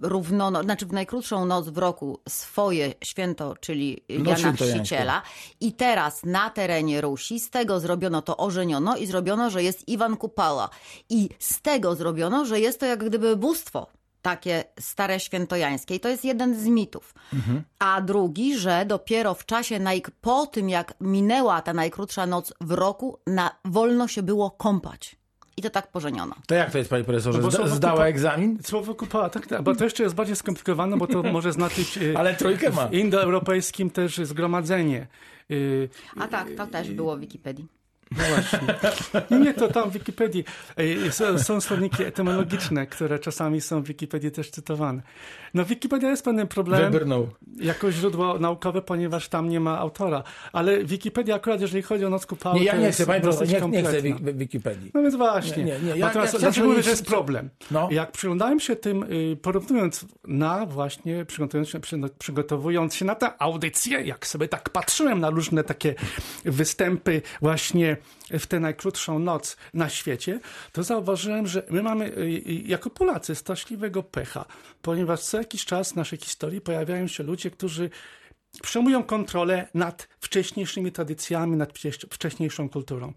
równono, 0.00 0.62
znaczy 0.62 0.86
w 0.86 0.92
najkrótszą 0.92 1.46
noc 1.46 1.68
w 1.68 1.78
roku 1.78 2.20
swoje 2.28 2.94
święto, 3.04 3.54
czyli 3.60 4.02
Jana 4.08 4.36
świętojańską. 4.36 4.84
Chrzciciela. 4.84 5.22
I 5.60 5.72
teraz 5.72 6.24
na 6.24 6.50
terenie 6.50 7.00
Rusi 7.00 7.40
z 7.40 7.50
tego 7.50 7.80
zrobiono 7.80 8.22
to 8.22 8.36
ożeniono 8.36 8.96
i 8.96 9.06
zrobiono, 9.06 9.50
że 9.50 9.62
jest 9.62 9.88
Iwan 9.88 10.16
Kupala. 10.16 10.68
I 11.10 11.28
z 11.38 11.60
tego 11.62 11.94
zrobiono, 11.94 12.44
że 12.44 12.60
jest 12.60 12.80
to 12.80 12.86
jak 12.86 13.04
gdyby 13.04 13.36
bóstwo. 13.36 13.97
Takie 14.22 14.64
stare 14.80 15.20
świętojańskie. 15.20 15.94
I 15.94 16.00
to 16.00 16.08
jest 16.08 16.24
jeden 16.24 16.60
z 16.60 16.66
mitów. 16.66 17.14
A 17.78 18.00
drugi, 18.00 18.58
że 18.58 18.84
dopiero 18.86 19.34
w 19.34 19.46
czasie, 19.46 19.78
naj... 19.78 20.02
po 20.20 20.46
tym 20.46 20.68
jak 20.68 20.94
minęła 21.00 21.62
ta 21.62 21.72
najkrótsza 21.74 22.26
noc 22.26 22.52
w 22.60 22.72
roku, 22.72 23.18
na 23.26 23.50
wolno 23.64 24.08
się 24.08 24.22
było 24.22 24.50
kąpać. 24.50 25.16
I 25.56 25.62
to 25.62 25.70
tak 25.70 25.90
pożeniono. 25.90 26.34
To 26.46 26.54
jak 26.54 26.70
to 26.70 26.78
jest, 26.78 26.90
panie 26.90 27.04
profesorze? 27.04 27.38
No 27.38 27.50
Zda, 27.50 27.68
zdała 27.68 28.00
kupa- 28.00 28.08
egzamin? 28.08 28.58
Słowo 28.62 28.94
kupała, 28.94 29.30
tak, 29.30 29.46
tak, 29.46 29.62
bo 29.62 29.74
to 29.74 29.84
jeszcze 29.84 30.02
jest 30.02 30.14
bardziej 30.14 30.36
skomplikowane, 30.36 30.96
bo 30.96 31.06
to 31.06 31.22
może 31.22 31.52
znaczyć 31.52 31.98
e, 31.98 32.18
Ale 32.18 32.34
trójkę 32.34 32.70
ma. 32.70 32.88
w 32.88 32.94
indoeuropejskim 32.94 33.90
też 33.90 34.16
zgromadzenie. 34.16 35.06
E, 35.50 35.54
A 36.20 36.28
tak, 36.28 36.48
to 36.56 36.66
też 36.66 36.90
było 36.90 37.16
w 37.16 37.20
Wikipedii. 37.20 37.66
No 38.16 38.24
właśnie. 38.34 38.58
Nie, 39.30 39.38
nie, 39.38 39.54
to 39.54 39.68
tam 39.68 39.90
w 39.90 39.92
Wikipedii 39.92 40.44
są, 41.10 41.38
są 41.38 41.60
słowniki 41.60 42.02
etymologiczne, 42.04 42.86
które 42.86 43.18
czasami 43.18 43.60
są 43.60 43.82
w 43.82 43.86
Wikipedii 43.86 44.30
też 44.30 44.50
cytowane. 44.50 45.02
No 45.54 45.64
Wikipedia 45.64 46.10
jest 46.10 46.24
pewnym 46.24 46.48
problemem 46.48 46.92
Wybrnął. 46.92 47.28
jako 47.60 47.92
źródło 47.92 48.38
naukowe, 48.38 48.82
ponieważ 48.82 49.28
tam 49.28 49.48
nie 49.48 49.60
ma 49.60 49.78
autora. 49.78 50.22
Ale 50.52 50.84
Wikipedia 50.84 51.34
akurat, 51.34 51.60
jeżeli 51.60 51.82
chodzi 51.82 52.04
o 52.04 52.10
noc 52.10 52.26
kupały, 52.26 52.58
Nie, 52.60 52.64
ja 52.66 52.76
nie 52.76 52.92
chcę, 52.92 53.06
panie 53.06 53.20
dosyć 53.20 53.50
nie, 53.52 53.60
nie 53.60 53.82
chcę 53.82 54.02
Wikipedii. 54.32 54.90
No 54.94 55.02
więc 55.02 55.14
właśnie. 55.16 55.64
Nie, 55.64 55.72
nie, 55.72 55.80
nie. 55.80 55.96
Ja- 55.96 56.06
Natomiast 56.06 56.42
ja- 56.42 56.50
ja- 56.56 56.64
mówię, 56.64 56.82
że 56.82 56.90
jest 56.90 57.06
problem? 57.06 57.50
No. 57.70 57.88
Jak 57.92 58.12
przyglądałem 58.12 58.60
się 58.60 58.76
tym, 58.76 59.02
y, 59.02 59.36
porównując 59.42 60.04
na 60.24 60.66
właśnie, 60.66 61.24
przygotowując 61.24 61.68
się, 61.68 61.80
przy- 61.80 62.00
przygotowując 62.18 62.94
się 62.94 63.04
na 63.04 63.14
tę 63.14 63.30
audycję, 63.42 64.00
jak 64.00 64.26
sobie 64.26 64.48
tak 64.48 64.70
patrzyłem 64.70 65.20
na 65.20 65.30
różne 65.30 65.64
takie 65.64 65.94
występy 66.44 67.22
właśnie 67.42 67.96
w 68.30 68.46
tę 68.46 68.60
najkrótszą 68.60 69.18
noc 69.18 69.56
na 69.74 69.88
świecie, 69.88 70.40
to 70.72 70.82
zauważyłem, 70.82 71.46
że 71.46 71.62
my 71.70 71.82
mamy 71.82 72.06
y, 72.06 72.20
y, 72.20 72.42
jako 72.66 72.90
Polacy 72.90 73.34
straszliwego 73.34 74.02
pecha, 74.02 74.44
ponieważ 74.82 75.20
co 75.20 75.38
jakiś 75.38 75.64
czas 75.64 75.92
w 75.92 75.96
naszej 75.96 76.18
historii 76.18 76.60
pojawiają 76.60 77.06
się 77.06 77.22
ludzie, 77.22 77.50
którzy 77.50 77.90
przejmują 78.62 79.02
kontrolę 79.02 79.68
nad 79.74 80.08
wcześniejszymi 80.20 80.92
tradycjami, 80.92 81.56
nad 81.56 81.72
wcześ- 81.72 82.06
wcześniejszą 82.10 82.68
kulturą. 82.68 83.12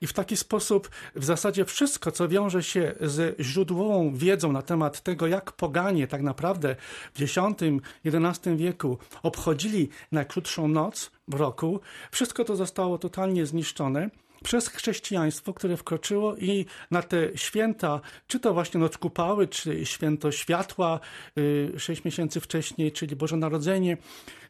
I 0.00 0.06
w 0.06 0.12
taki 0.12 0.36
sposób 0.36 0.90
w 1.14 1.24
zasadzie 1.24 1.64
wszystko, 1.64 2.12
co 2.12 2.28
wiąże 2.28 2.62
się 2.62 2.94
ze 3.00 3.32
źródłową 3.40 4.14
wiedzą 4.14 4.52
na 4.52 4.62
temat 4.62 5.00
tego, 5.00 5.26
jak 5.26 5.52
poganie 5.52 6.06
tak 6.06 6.22
naprawdę 6.22 6.76
w 7.14 7.22
X-XI 7.22 8.56
wieku 8.56 8.98
obchodzili 9.22 9.88
najkrótszą 10.12 10.68
noc 10.68 11.10
w 11.28 11.34
roku, 11.34 11.80
wszystko 12.10 12.44
to 12.44 12.56
zostało 12.56 12.98
totalnie 12.98 13.46
zniszczone 13.46 14.10
przez 14.44 14.68
chrześcijaństwo, 14.68 15.54
które 15.54 15.76
wkroczyło 15.76 16.36
i 16.36 16.66
na 16.90 17.02
te 17.02 17.38
święta, 17.38 18.00
czy 18.26 18.40
to 18.40 18.54
właśnie 18.54 18.80
Noc 18.80 18.98
Kupały, 18.98 19.48
czy 19.48 19.86
Święto 19.86 20.32
Światła, 20.32 21.00
y, 21.38 21.72
sześć 21.78 22.04
miesięcy 22.04 22.40
wcześniej, 22.40 22.92
czyli 22.92 23.16
Boże 23.16 23.36
Narodzenie, 23.36 23.96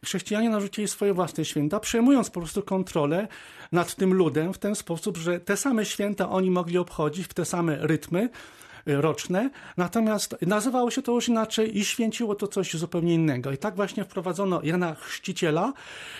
chrześcijanie 0.05 0.51
narzucili 0.51 0.89
swoje 0.89 1.15
własne 1.15 1.45
święta, 1.45 1.81
przejmując 1.81 2.31
po 2.31 2.41
prostu 2.41 2.63
kontrolę 2.63 3.29
nad 3.73 3.95
tym 3.95 4.15
ludem 4.15 4.55
w 4.55 4.59
ten 4.59 4.75
sposób, 4.75 5.17
że 5.17 5.41
te 5.41 5.57
same 5.57 5.85
święta 5.85 6.31
oni 6.31 6.51
mogli 6.51 6.79
obchodzić 6.79 7.27
w 7.27 7.35
te 7.35 7.45
same 7.45 7.79
rytmy, 7.81 8.29
roczne, 8.87 9.51
natomiast 9.77 10.37
nazywało 10.43 10.91
się 10.91 11.03
to 11.03 11.13
już 11.13 11.29
inaczej 11.29 11.79
i 11.79 11.85
święciło 11.85 12.35
to 12.35 12.49
coś 12.49 12.75
zupełnie 12.75 13.15
innego. 13.15 13.53
I 13.53 13.59
tak 13.59 13.77
właśnie 13.77 14.05
wprowadzono 14.05 14.61
Jana 14.63 14.95
Chrzciciela, 14.95 15.73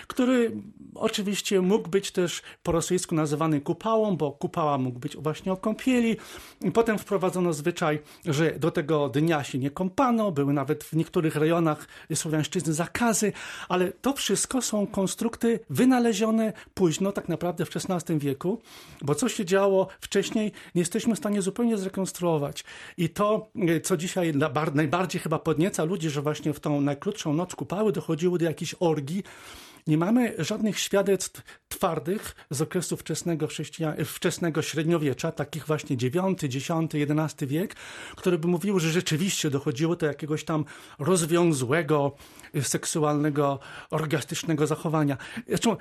który 0.07 0.51
oczywiście 0.95 1.61
mógł 1.61 1.89
być 1.89 2.11
też 2.11 2.41
po 2.63 2.71
rosyjsku 2.71 3.15
nazywany 3.15 3.61
kupałą, 3.61 4.17
bo 4.17 4.31
kupała 4.31 4.77
mógł 4.77 4.99
być 4.99 5.17
właśnie 5.17 5.51
o 5.53 5.57
kąpieli. 5.57 6.17
Potem 6.73 6.99
wprowadzono 6.99 7.53
zwyczaj, 7.53 7.99
że 8.25 8.59
do 8.59 8.71
tego 8.71 9.09
dnia 9.09 9.43
się 9.43 9.57
nie 9.57 9.71
kąpano, 9.71 10.31
były 10.31 10.53
nawet 10.53 10.83
w 10.83 10.93
niektórych 10.93 11.35
rejonach 11.35 11.87
słowiańszczyzny 12.15 12.73
zakazy, 12.73 13.33
ale 13.69 13.91
to 13.91 14.13
wszystko 14.13 14.61
są 14.61 14.87
konstrukty 14.87 15.59
wynalezione 15.69 16.53
późno, 16.73 17.11
tak 17.11 17.29
naprawdę 17.29 17.65
w 17.65 17.69
XVI 17.75 18.19
wieku, 18.19 18.61
bo 19.01 19.15
co 19.15 19.29
się 19.29 19.45
działo 19.45 19.87
wcześniej, 20.01 20.51
nie 20.75 20.81
jesteśmy 20.81 21.15
w 21.15 21.17
stanie 21.17 21.41
zupełnie 21.41 21.77
zrekonstruować. 21.77 22.50
I 22.97 23.09
to, 23.09 23.49
y, 23.69 23.81
co 23.81 23.97
dzisiaj 23.97 24.33
najbardziej 24.73 25.21
chyba 25.21 25.39
podnieca 25.39 25.83
ludzi, 25.83 26.09
że 26.09 26.21
właśnie 26.21 26.53
w 26.53 26.59
tą 26.59 26.81
najkrótszą 26.81 27.33
noc 27.33 27.55
kupały 27.55 27.91
dochodziło 27.91 28.37
do 28.37 28.45
jakichś 28.45 28.75
orgii, 28.79 29.23
nie 29.87 29.97
mamy 29.97 30.35
żadnych 30.37 30.79
świadectw 30.79 31.41
twardych 31.69 32.35
z 32.49 32.61
okresu 32.61 32.97
wczesnego, 32.97 33.47
wczesnego 34.05 34.61
średniowiecza, 34.61 35.31
takich 35.31 35.67
właśnie 35.67 35.95
IX, 35.95 36.43
X, 36.43 36.69
XI 36.93 37.45
wiek, 37.47 37.75
które 38.15 38.37
by 38.37 38.47
mówiły, 38.47 38.79
że 38.79 38.89
rzeczywiście 38.89 39.49
dochodziło 39.49 39.95
do 39.95 40.05
jakiegoś 40.05 40.43
tam 40.43 40.65
rozwiązłego, 40.99 42.15
seksualnego, 42.61 43.59
orgastycznego 43.89 44.67
zachowania. 44.67 45.17
Zresztą 45.47 45.77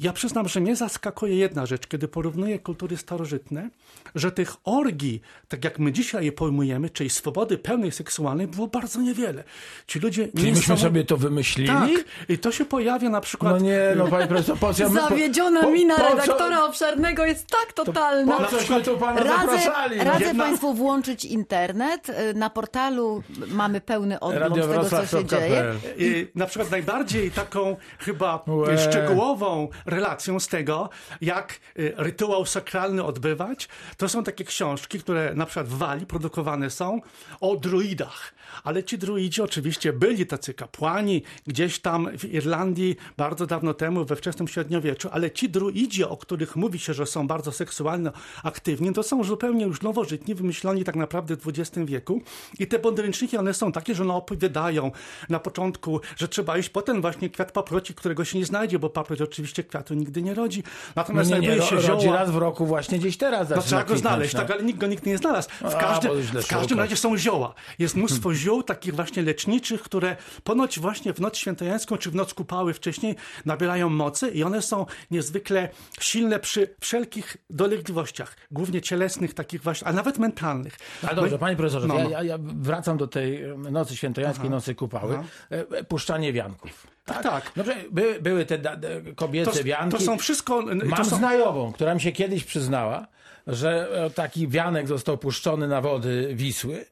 ja 0.00 0.12
przyznam, 0.12 0.48
że 0.48 0.60
mnie 0.60 0.76
zaskakuje 0.76 1.36
jedna 1.36 1.66
rzecz, 1.66 1.86
kiedy 1.86 2.08
porównuję 2.08 2.58
kultury 2.58 2.96
starożytne, 2.96 3.70
że 4.14 4.32
tych 4.32 4.54
orgii, 4.64 5.20
tak 5.48 5.64
jak 5.64 5.78
my 5.78 5.92
dzisiaj 5.92 6.24
je 6.24 6.32
pojmujemy, 6.32 6.90
czyli 6.90 7.10
swobody 7.10 7.58
pełnej 7.58 7.92
seksualnej, 7.92 8.46
było 8.46 8.66
bardzo 8.66 9.00
niewiele. 9.00 9.44
Ci 9.86 9.98
ludzie 10.00 10.28
Czyli 10.36 10.52
myśmy 10.52 10.76
sobie 10.76 11.04
to 11.04 11.16
wymyślili? 11.16 11.68
Tak, 11.68 11.88
i 12.28 12.38
to 12.38 12.52
się 12.52 12.64
pojawia 12.64 13.10
na 13.10 13.20
przykład... 13.20 13.52
No 13.52 13.58
nie, 13.58 13.80
no 13.96 14.08
panie 14.08 14.26
profesor, 14.26 14.58
po 14.58 14.74
co... 14.74 14.88
Zawiedziona 14.88 15.60
po, 15.62 15.70
mina 15.70 15.96
po 15.96 16.02
co- 16.02 16.08
redaktora 16.10 16.64
obszarnego 16.64 17.24
jest 17.24 17.46
tak 17.46 17.72
totalna. 17.72 18.36
Po 18.36 18.44
cośmy 18.44 18.82
tu 18.82 18.96
pana 18.98 19.20
Radzę, 19.22 19.46
zapraszali? 19.58 19.98
radzę 19.98 20.24
Jedna- 20.24 20.44
Państwu 20.44 20.74
włączyć 20.74 21.24
internet. 21.24 22.08
Y, 22.08 22.34
Na 22.34 22.50
portalu 22.50 23.22
mamy 23.48 23.80
pełny 23.80 24.20
ogląd 24.20 24.54
tego, 24.54 24.84
co 24.84 25.06
się 25.06 25.24
dzieje. 25.24 25.64
I 25.98 26.26
na 26.34 26.46
przykład 26.46 26.70
najbardziej 26.70 27.30
taką 27.30 27.76
chyba 27.98 28.44
Łe. 28.46 28.78
szczegółową 28.78 29.57
relacją 29.86 30.40
z 30.40 30.48
tego, 30.48 30.90
jak 31.20 31.60
y, 31.78 31.94
rytuał 31.96 32.46
sakralny 32.46 33.04
odbywać, 33.04 33.68
to 33.96 34.08
są 34.08 34.24
takie 34.24 34.44
książki, 34.44 35.00
które 35.00 35.34
na 35.34 35.46
przykład 35.46 35.68
w 35.68 35.78
Walii 35.78 36.06
produkowane 36.06 36.70
są 36.70 37.00
o 37.40 37.56
druidach. 37.56 38.34
Ale 38.64 38.84
ci 38.84 38.98
druidzi 38.98 39.42
oczywiście 39.42 39.92
byli 39.92 40.26
tacy 40.26 40.54
kapłani 40.54 41.22
gdzieś 41.46 41.78
tam 41.78 42.18
w 42.18 42.24
Irlandii 42.24 42.96
bardzo 43.16 43.46
dawno 43.46 43.74
temu, 43.74 44.04
we 44.04 44.16
wczesnym 44.16 44.48
średniowieczu, 44.48 45.08
ale 45.12 45.30
ci 45.30 45.48
druidzi, 45.48 46.04
o 46.04 46.16
których 46.16 46.56
mówi 46.56 46.78
się, 46.78 46.94
że 46.94 47.06
są 47.06 47.26
bardzo 47.26 47.52
seksualnie 47.52 48.10
aktywni, 48.42 48.92
to 48.92 49.02
są 49.02 49.24
zupełnie 49.24 49.64
już 49.64 49.82
nowożytni, 49.82 50.34
wymyśloni 50.34 50.84
tak 50.84 50.96
naprawdę 50.96 51.36
w 51.36 51.48
XX 51.48 51.86
wieku. 51.86 52.22
I 52.58 52.66
te 52.66 52.78
podręczniki, 52.78 53.36
one 53.36 53.54
są 53.54 53.72
takie, 53.72 53.94
że 53.94 54.02
one 54.02 54.14
opowiadają 54.14 54.90
na 55.28 55.40
początku, 55.40 56.00
że 56.16 56.28
trzeba 56.28 56.58
iść 56.58 56.68
potem 56.68 57.00
właśnie 57.00 57.30
kwiat 57.30 57.52
paproci, 57.52 57.94
którego 57.94 58.24
się 58.24 58.38
nie 58.38 58.44
znajdzie, 58.44 58.78
bo 58.78 58.90
paproć 58.90 59.20
oczywiście 59.20 59.47
kwiatu 59.54 59.94
nigdy 59.94 60.22
nie 60.22 60.34
rodzi. 60.34 60.62
No 60.66 60.92
Natomiast 60.96 61.30
nie, 61.30 61.36
nie, 61.40 61.46
znajduje 61.46 61.70
ro, 61.70 61.82
się 61.82 61.88
rodzi 61.88 62.04
zioła... 62.06 62.16
raz 62.16 62.30
w 62.30 62.36
roku 62.36 62.66
właśnie 62.66 62.98
gdzieś 62.98 63.16
teraz 63.16 63.50
No 63.50 63.62
trzeba 63.62 63.84
go 63.84 63.96
znaleźć, 63.96 64.34
no. 64.34 64.40
tak, 64.40 64.50
ale 64.50 64.62
nikt 64.62 64.78
go 64.78 64.86
nikt 64.86 65.06
nie 65.06 65.18
znalazł. 65.18 65.48
W, 65.60 65.64
A, 65.64 65.70
każdy, 65.70 66.22
źle 66.22 66.42
w 66.42 66.46
każdym 66.46 66.78
razie 66.78 66.96
są 66.96 67.16
zioła. 67.16 67.54
Jest 67.78 67.96
mnóstwo 67.96 68.34
ziół, 68.34 68.62
takich 68.62 68.94
właśnie 68.94 69.22
leczniczych, 69.22 69.82
które 69.82 70.16
ponoć 70.44 70.80
właśnie 70.80 71.12
w 71.12 71.20
noc 71.20 71.36
świętojańską 71.36 71.96
czy 71.96 72.10
w 72.10 72.14
noc 72.14 72.34
kupały 72.34 72.74
wcześniej 72.74 73.16
nabierają 73.44 73.88
mocy 73.90 74.28
i 74.30 74.42
one 74.42 74.62
są 74.62 74.86
niezwykle 75.10 75.68
silne 76.00 76.38
przy 76.40 76.74
wszelkich 76.80 77.36
dolegliwościach, 77.50 78.36
głównie 78.50 78.82
cielesnych, 78.82 79.34
takich 79.34 79.62
właśnie, 79.62 79.88
a 79.88 79.92
nawet 79.92 80.18
mentalnych. 80.18 80.76
Ale 81.02 81.14
dobrze, 81.14 81.38
panie 81.38 81.56
profesorze, 81.56 81.86
No, 81.86 81.98
ja, 81.98 82.04
no. 82.04 82.10
ja, 82.10 82.22
ja 82.22 82.38
wracam 82.40 82.96
do 82.96 83.06
tej 83.06 83.42
e, 83.44 83.56
nocy 83.56 83.96
świętojańskiej, 83.96 84.50
nocy 84.50 84.74
kupały, 84.74 85.14
Aha. 85.14 85.24
e, 85.50 85.78
e, 85.78 85.84
puszczanie 85.84 86.32
wianków. 86.32 86.86
Tak, 87.08 87.22
tak. 87.22 87.52
Dobrze, 87.56 87.76
by, 87.90 88.18
były 88.20 88.46
te 88.46 88.58
da, 88.58 88.76
kobiece 89.16 89.58
To, 89.58 89.64
wianki. 89.64 89.96
to 89.96 90.02
są 90.02 90.18
wszystko... 90.18 90.62
Mam 90.84 91.04
są, 91.04 91.16
znajomą, 91.16 91.72
która 91.72 91.94
mi 91.94 92.00
się 92.00 92.12
kiedyś 92.12 92.44
przyznała, 92.44 93.06
że 93.46 93.88
e, 94.04 94.10
taki 94.10 94.48
wianek 94.48 94.88
został 94.88 95.18
puszczony 95.18 95.68
na 95.68 95.80
wody 95.80 96.30
Wisły. 96.34 96.84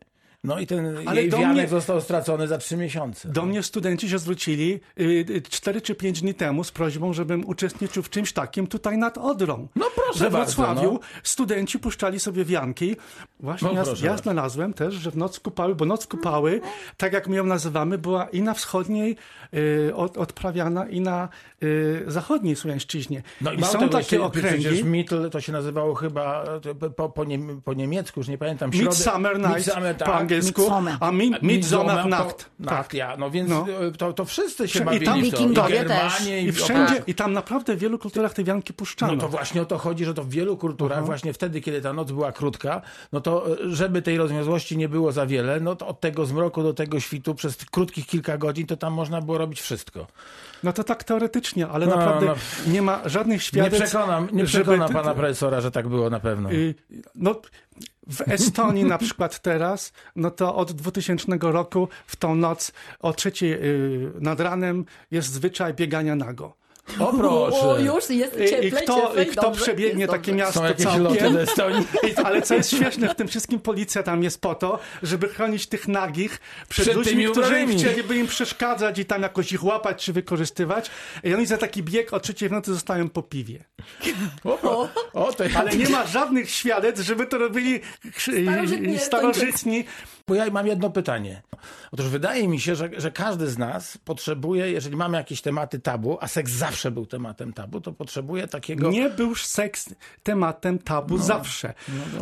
No 0.47 0.59
i 0.59 0.67
ten 0.67 0.97
Ale 1.07 1.21
jej 1.23 1.31
wianek 1.31 1.53
mnie- 1.57 1.69
został 1.69 2.00
stracony 2.00 2.49
za 2.49 2.59
trzy 2.59 2.76
miesiące. 2.76 3.29
Do 3.29 3.47
mnie 3.47 3.62
studenci 3.62 4.09
się 4.09 4.19
zwrócili 4.19 4.81
y, 5.00 5.03
y, 5.31 5.43
4 5.50 5.81
czy 5.81 5.95
5 5.95 6.21
dni 6.21 6.35
temu 6.35 6.65
z 6.65 6.71
prośbą, 6.73 7.12
żebym 7.12 7.47
uczestniczył 7.47 8.03
w 8.03 8.11
czymś 8.11 8.33
takim 8.33 8.67
tutaj 8.67 8.99
nad 8.99 9.19
Odrą. 9.19 9.69
No 9.76 9.87
proszę 9.95 10.19
We 10.25 10.31
Wrocławiu 10.31 10.93
no. 10.93 11.00
studenci 11.23 11.79
puszczali 11.79 12.21
sobie 12.21 12.45
wianki. 12.45 12.97
Właśnie 13.41 13.69
No 13.69 13.75
ja, 13.75 13.85
ja 14.03 14.17
znalazłem 14.17 14.73
też, 14.75 14.95
że 14.95 15.11
w 15.11 15.17
noc 15.17 15.41
kupały, 15.41 15.75
bo 15.75 15.85
noc 15.85 16.07
kupały, 16.07 16.61
tak 16.97 17.12
jak 17.12 17.29
my 17.29 17.37
ją 17.37 17.45
nazywamy, 17.45 17.99
była 17.99 18.29
i 18.29 18.43
na 18.43 18.55
wschodniej 18.55 19.17
y, 19.55 19.95
od, 19.95 20.17
odprawiana 20.17 20.87
i 20.88 21.00
na 21.00 21.29
zachodniej 22.06 22.56
Słowiańszczyźnie. 22.56 23.22
No 23.40 23.52
i, 23.52 23.56
I 23.56 23.58
mało 23.60 23.72
są 23.72 23.78
tego, 23.78 23.92
takie 23.92 24.16
jeszcze 24.16 24.30
Przecież 24.30 24.54
okręgi. 24.66 24.84
Mittel 24.84 25.30
to 25.30 25.40
się 25.40 25.52
nazywało 25.52 25.94
chyba 25.94 26.44
po, 26.96 27.08
po, 27.08 27.25
niem, 27.25 27.62
po 27.64 27.75
niemiecku, 27.75 28.20
już 28.20 28.28
nie 28.28 28.38
pamiętam. 28.38 28.70
środę- 28.70 28.82
Midsummer 28.84 29.38
Night 29.38 29.56
Midsummer, 29.56 29.96
tak. 29.96 30.08
po 30.08 30.14
angielsku, 30.14 30.60
Midsummer. 30.62 30.96
a 31.00 31.12
mi, 31.12 31.32
Midsummer 31.42 32.06
Nacht. 32.06 32.50
Nacht, 32.58 32.76
Tak. 32.76 32.94
ja. 32.94 33.16
No 33.16 33.30
więc 33.30 33.50
No. 33.50 33.66
e, 33.86 33.92
to, 33.92 34.12
to 34.12 34.25
wszyscy 34.25 34.68
się 34.68 34.80
I 34.80 34.84
bawili 34.84 35.06
tam 35.06 35.18
w 35.22 35.30
to. 35.30 35.36
Wikingowie 35.36 35.75
I 35.75 35.78
Germanie, 35.78 36.42
I 36.42 36.46
i 36.46 36.52
wszędzie, 36.52 36.94
tak. 36.94 37.08
i 37.08 37.14
tam 37.14 37.32
naprawdę 37.32 37.76
w 37.76 37.78
wielu 37.78 37.98
kulturach 37.98 38.34
te 38.34 38.44
wianki 38.44 38.72
puszczano. 38.72 39.12
No 39.14 39.20
to 39.20 39.28
właśnie 39.28 39.62
o 39.62 39.64
to 39.64 39.78
chodzi, 39.78 40.04
że 40.04 40.14
to 40.14 40.25
w 40.25 40.30
wielu 40.30 40.56
kulturach, 40.56 41.06
właśnie 41.06 41.32
wtedy, 41.32 41.60
kiedy 41.60 41.80
ta 41.80 41.92
noc 41.92 42.12
była 42.12 42.32
krótka, 42.32 42.82
no 43.12 43.20
to 43.20 43.46
e, 43.52 43.56
żeby 43.70 44.02
tej 44.02 44.16
rozwiązłości 44.18 44.76
nie 44.76 44.88
było 44.88 45.12
za 45.12 45.26
wiele, 45.26 45.60
no 45.60 45.76
to 45.76 45.86
od 45.86 46.00
tego 46.00 46.26
zmroku 46.26 46.62
do 46.62 46.75
tego 46.75 47.00
świtu 47.00 47.34
przez 47.34 47.56
krótkich 47.56 48.06
kilka 48.06 48.38
godzin, 48.38 48.66
to 48.66 48.76
tam 48.76 48.92
można 48.92 49.20
było 49.20 49.38
robić 49.38 49.60
wszystko. 49.60 50.06
No 50.62 50.72
to 50.72 50.84
tak 50.84 51.04
teoretycznie, 51.04 51.68
ale 51.68 51.86
No, 51.86 51.96
naprawdę 51.96 52.26
no. 52.26 52.34
nie 52.72 52.82
ma 52.82 53.00
żadnych 53.08 53.36
Nie 53.36 53.40
świadectw. 53.40 53.84
przekonam, 53.88 54.28
nie 54.32 54.46
żeby 54.46 54.64
przekona 54.64 54.88
ty- 54.88 54.94
pana 54.94 55.14
profesora, 55.14 55.60
że 55.60 55.70
tak 55.70 55.88
było 55.88 56.10
na 56.10 56.20
pewno. 56.20 56.52
Y, 56.52 56.75
No, 57.14 57.40
w 58.10 58.20
Estonii 58.28 58.84
na 58.84 58.98
przykład 58.98 59.40
teraz, 59.42 59.92
no 60.16 60.30
to 60.30 60.54
od 60.56 60.72
2000 60.72 61.52
roku 61.52 61.88
w 62.06 62.16
tą 62.16 62.34
noc 62.34 62.72
o 63.00 63.12
trzeciej 63.12 63.52
y, 63.52 64.12
nad 64.20 64.40
ranem 64.40 64.84
jest 65.10 65.32
zwyczaj 65.32 65.75
biegania 65.75 66.16
nago. 66.16 66.54
O 66.99 67.12
proszę. 67.12 67.57
O, 67.61 67.78
już 67.78 68.11
jest 68.11 68.33
cieplej, 68.33 68.66
i 68.66 68.73
kto, 68.73 69.00
cieplej, 69.07 69.26
i 69.26 69.31
kto 69.31 69.43
dobrze, 69.43 69.62
przebiegnie 69.62 70.07
takie 70.07 70.19
dobrze. 70.33 70.33
miasto 70.35 70.61
Są 70.61 70.66
jakieś 70.66 70.85
loty 70.87 71.19
całkiem, 71.19 71.37
Estonii? 71.38 71.87
Ale 72.25 72.43
co 72.43 72.55
jest 72.55 72.71
śmieszne 72.71 73.09
w 73.09 73.14
tym 73.14 73.28
wszystkim, 73.28 73.61
policja 73.61 74.02
tam 74.02 74.23
jest 74.23 74.40
po 74.40 74.55
to, 74.55 74.78
żeby 75.02 75.28
chronić 75.28 75.66
tych 75.66 75.88
nagich 75.88 76.40
przed, 76.69 76.85
Przed 76.85 76.97
ludźmi, 76.97 77.25
którzy 77.25 77.40
ubranymi. 77.40 77.78
chcieliby 77.78 78.16
im 78.16 78.26
przeszkadzać 78.26 78.99
i 78.99 79.05
tam 79.05 79.23
jakoś 79.23 79.52
ich 79.52 79.64
łapać 79.64 80.05
czy 80.05 80.12
wykorzystywać. 80.12 80.90
I 81.25 81.35
oni 81.35 81.47
za 81.47 81.59
taki 81.59 81.83
bieg 81.83 82.12
o 82.12 82.21
trzeciej 82.21 82.49
w 82.49 82.52
nocy 82.52 82.75
zostają 82.75 83.09
po 83.09 83.23
piwie. 83.23 83.64
O, 84.45 84.88
o, 85.12 85.31
Ale 85.57 85.76
nie 85.76 85.88
ma 85.88 86.07
żadnych 86.07 86.50
świadectw, 86.50 87.05
żeby 87.05 87.26
to 87.26 87.38
robili 87.38 87.81
Starożytni 88.19 88.99
starożytni. 88.99 89.85
Bo 90.28 90.35
ja 90.35 90.50
mam 90.50 90.66
jedno 90.66 90.90
pytanie. 90.90 91.43
Otóż 91.93 92.07
wydaje 92.09 92.49
mi 92.49 92.61
się, 92.61 92.75
że, 92.76 92.90
że 92.97 93.11
każdy 93.11 93.47
z 93.50 93.59
nas 93.59 93.99
potrzebuje, 94.05 94.71
jeżeli 94.71 94.97
mamy 94.97 95.19
jakieś 95.19 95.40
tematy 95.40 95.78
tabu, 95.78 96.19
a 96.21 96.28
seks 96.28 96.52
zawsze 96.52 96.75
był 96.90 97.06
tematem 97.06 97.52
tabu, 97.52 97.80
to 97.80 97.92
potrzebuje 97.92 98.49
takiego... 98.49 98.90
Nie 98.90 99.11
był 99.11 99.35
seks 99.35 99.95
tematem 100.23 100.78
tabu 100.78 101.18
zawsze. 101.18 101.75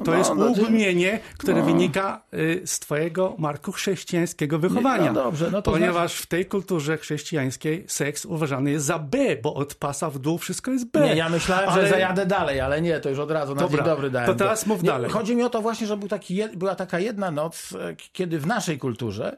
to 0.05 0.11
no, 0.11 0.19
jest 0.19 0.35
no, 0.37 0.47
uogólnienie, 0.47 1.21
które 1.39 1.63
wynika 1.63 2.23
y, 2.35 2.63
z 2.65 2.79
twojego, 2.79 3.35
Marku, 3.39 3.73
chrześcijańskiego 3.73 4.59
wychowania. 4.59 5.13
no 5.13 5.25
dobrze, 5.25 5.51
no 5.51 5.63
to 5.63 5.73
Ponieważ 5.73 6.15
w 6.15 6.27
tej 6.27 6.47
kulturze 6.47 6.99
chrześcijańskiej 6.99 7.85
seks 7.89 8.25
uważany 8.25 8.71
jest 8.71 8.87
za 8.87 8.99
B, 8.99 9.19
bo 9.43 9.55
od 9.55 9.75
pasa 9.75 10.11
w 10.11 10.19
dół 10.19 10.39
wszystko 10.39 10.71
jest 10.71 10.91
B. 10.91 11.01
Nie, 11.01 11.15
ja 11.15 11.29
myślałem, 11.29 11.69
Ale- 11.69 11.83
że 11.83 11.89
zajadę 11.89 12.27
dalej, 12.27 12.61
ale 12.61 12.83
nie, 12.83 13.01
to 13.01 13.11
już 13.11 13.19
od 13.19 13.31
razu 13.31 13.55
na 13.55 13.61
Dobra, 13.61 13.79
dzień 13.79 13.87
dobry 13.87 14.11
dałem. 14.11 14.27
to 14.27 14.35
teraz 14.35 14.67
mów 14.67 14.83
nie, 14.83 14.89
dalej. 14.89 15.11
Chodzi 15.11 15.37
mi 15.37 15.43
o 15.43 15.51
to 15.51 15.63
właśnie, 15.63 15.87
że 15.87 15.97
był 15.97 16.09
taki, 16.09 16.43
była 16.57 16.75
taka 16.75 16.99
jedna 16.99 17.31
noc, 17.31 17.73
e, 17.73 17.97
kiedy 18.13 18.39
w 18.39 18.47
naszej 18.47 18.79
kulturze 18.79 19.37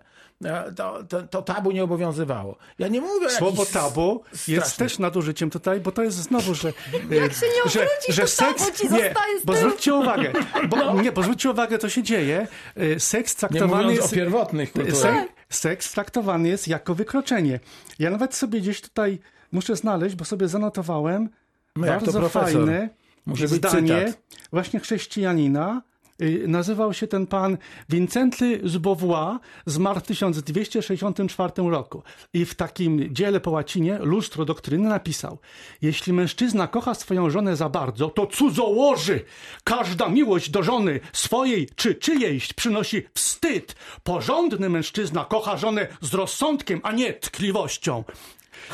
to, 0.77 1.05
to, 1.05 1.23
to 1.23 1.43
tabu 1.43 1.73
nie 1.73 1.85
obowiązywało. 1.85 2.57
Ja 2.79 2.89
nie 2.89 3.01
mówię 3.01 3.31
Słowo 3.31 3.67
tabu 3.67 4.23
jest 4.49 4.77
też 4.77 4.99
nadużyciem 4.99 5.51
tutaj, 5.51 5.81
bo 5.81 5.93
to 5.93 6.03
jest 6.03 6.17
znowu, 6.17 6.55
że... 6.55 6.69
Jak 7.11 7.33
się 7.33 7.47
nie 7.47 7.71
że, 7.71 7.81
obróci, 7.81 8.13
że 8.13 8.23
to 8.23 8.29
seks, 8.29 8.65
tabu 8.65 8.77
ci 8.77 8.93
nie, 8.93 9.15
bo 9.45 9.57
zwróćcie 9.57 9.95
uwagę, 9.95 10.33
bo, 10.69 11.03
nie, 11.03 11.13
bo 11.13 11.23
zwróćcie 11.23 11.51
uwagę, 11.51 11.79
to 11.79 11.89
się 11.89 12.03
dzieje. 12.03 12.49
Y, 12.81 13.01
Seks 13.01 13.35
Nie 13.35 13.39
traktowany 13.49 13.95
jest... 13.95 14.13
o 14.13 14.15
pierwotnych 14.15 14.73
kulturach. 14.73 14.97
Sek, 14.99 15.29
seks 15.51 15.93
traktowany 15.93 16.49
jest 16.49 16.69
jako 16.69 16.95
wykroczenie. 16.95 17.61
Ja 17.99 18.11
nawet 18.11 18.35
sobie 18.35 18.61
gdzieś 18.61 18.81
tutaj 18.81 19.19
muszę 19.53 19.77
znaleźć, 19.77 20.17
bo 20.17 20.25
sobie 20.25 20.49
zanotowałem 20.49 21.29
No 21.77 21.87
bardzo 21.87 22.29
fajne 22.29 22.89
zdanie 23.35 24.05
cytat. 24.07 24.23
właśnie 24.53 24.81
chrześcijanina. 24.81 25.83
Y, 26.23 26.45
Nazywał 26.49 26.95
się 26.95 27.07
ten 27.07 27.27
pan 27.27 27.59
Wincenty 27.89 28.61
z 28.65 28.79
Beauvoir, 28.79 29.39
zmarł 29.67 30.01
w 30.01 30.03
1264 30.03 31.53
roku. 31.71 32.03
I 32.33 32.45
w 32.45 32.55
takim 32.55 33.15
dziele 33.15 33.41
po 33.41 33.51
łacinie, 33.51 33.99
Lustro 33.99 34.45
doktryny, 34.45 34.89
napisał 34.89 35.39
Jeśli 35.83 36.13
mężczyzna 36.13 36.67
kocha 36.67 36.95
swoją 36.95 37.31
żonę 37.31 37.57
za 37.57 37.69
bardzo, 37.69 38.09
to 38.09 38.27
cudzołoży. 38.27 39.25
Każda 39.65 40.09
miłość 40.09 40.51
do 40.51 40.63
żony 40.63 41.01
swojej 41.13 41.69
czy 41.77 41.95
czyjejś 41.95 42.53
przynosi 42.53 43.03
wstyd. 43.15 43.77
Porządny 44.05 44.69
mężczyzna 44.69 45.25
kocha 45.25 45.57
żonę 45.57 45.89
z 46.01 46.15
rozsądkiem, 46.15 46.81
a 46.83 46.93
nie 46.93 47.13
tkliwością. 47.13 48.05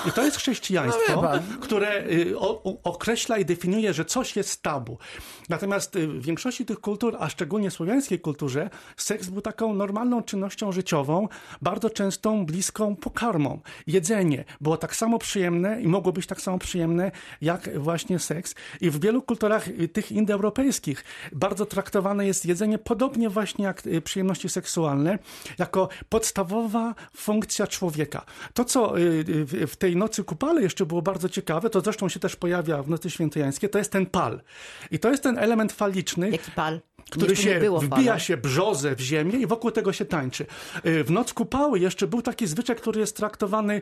I 0.08 0.12
to 0.12 0.24
jest 0.24 0.36
chrześcijaństwo, 0.36 1.22
No 1.22 1.32
które 1.60 2.04
y, 2.06 2.34
określa 2.84 3.38
i 3.38 3.44
definiuje, 3.44 3.94
że 3.94 4.04
coś 4.04 4.36
jest 4.36 4.62
tabu. 4.62 4.98
Natomiast 5.48 5.96
y, 5.96 6.08
w 6.08 6.22
większości 6.24 6.64
tych 6.66 6.80
kultur, 6.80 7.16
a 7.20 7.28
szczególnie 7.28 7.70
w 7.70 7.74
słowiańskiej 7.74 8.20
kulturze, 8.20 8.70
seks 8.96 9.26
był 9.28 9.40
taką 9.42 9.74
normalną 9.74 10.22
czynnością 10.22 10.72
życiową, 10.72 11.28
bardzo 11.62 11.90
częstą, 11.90 12.46
bliską 12.46 12.96
pokarmą. 12.96 13.60
Jedzenie 13.86 14.44
było 14.60 14.76
tak 14.76 14.96
samo 14.96 15.18
przyjemne 15.18 15.82
i 15.82 15.88
mogło 15.88 16.12
być 16.12 16.26
tak 16.26 16.40
samo 16.40 16.58
przyjemne, 16.58 17.10
jak 17.40 17.78
właśnie 17.78 18.18
seks. 18.18 18.54
I 18.80 18.90
w 18.90 19.00
wielu 19.00 19.22
kulturach 19.22 19.68
y, 19.68 19.88
tych 19.88 20.12
indoeuropejskich 20.12 21.04
bardzo 21.32 21.66
traktowane 21.66 22.26
jest 22.26 22.46
jedzenie 22.46 22.78
podobnie 22.78 23.28
właśnie 23.28 23.64
jak 23.64 23.82
przyjemności 24.04 24.48
seksualne, 24.48 25.18
jako 25.58 25.88
podstawowa 26.08 26.94
funkcja 27.16 27.66
człowieka. 27.66 28.24
To, 28.54 28.64
co 28.64 28.94
w- 29.26 29.71
w 29.72 29.76
tej 29.76 29.96
nocy 29.96 30.24
kupale 30.24 30.62
jeszcze 30.62 30.86
było 30.86 31.02
bardzo 31.02 31.28
ciekawe, 31.28 31.70
to 31.70 31.80
zresztą 31.80 32.08
się 32.08 32.20
też 32.20 32.36
pojawia 32.36 32.82
w 32.82 32.88
nocy 32.88 33.10
świętojańskiej, 33.10 33.70
to 33.70 33.78
jest 33.78 33.92
ten 33.92 34.06
pal. 34.06 34.40
I 34.90 34.98
to 34.98 35.10
jest 35.10 35.22
ten 35.22 35.38
element 35.38 35.72
faliczny, 35.72 36.30
Jaki 36.30 36.50
pal? 36.50 36.80
Który 37.10 37.36
się 37.36 37.60
było 37.60 37.80
wbija 37.80 38.18
się 38.18 38.36
brzozę 38.36 38.96
w 38.96 39.00
ziemię 39.00 39.38
i 39.38 39.46
wokół 39.46 39.70
tego 39.70 39.92
się 39.92 40.04
tańczy. 40.04 40.46
Y, 40.86 41.04
W 41.04 41.10
noc 41.10 41.32
kupały 41.32 41.78
jeszcze 41.78 42.06
był 42.06 42.22
taki 42.22 42.46
zwyczaj, 42.46 42.76
który 42.76 43.00
jest 43.00 43.16
traktowany, 43.16 43.80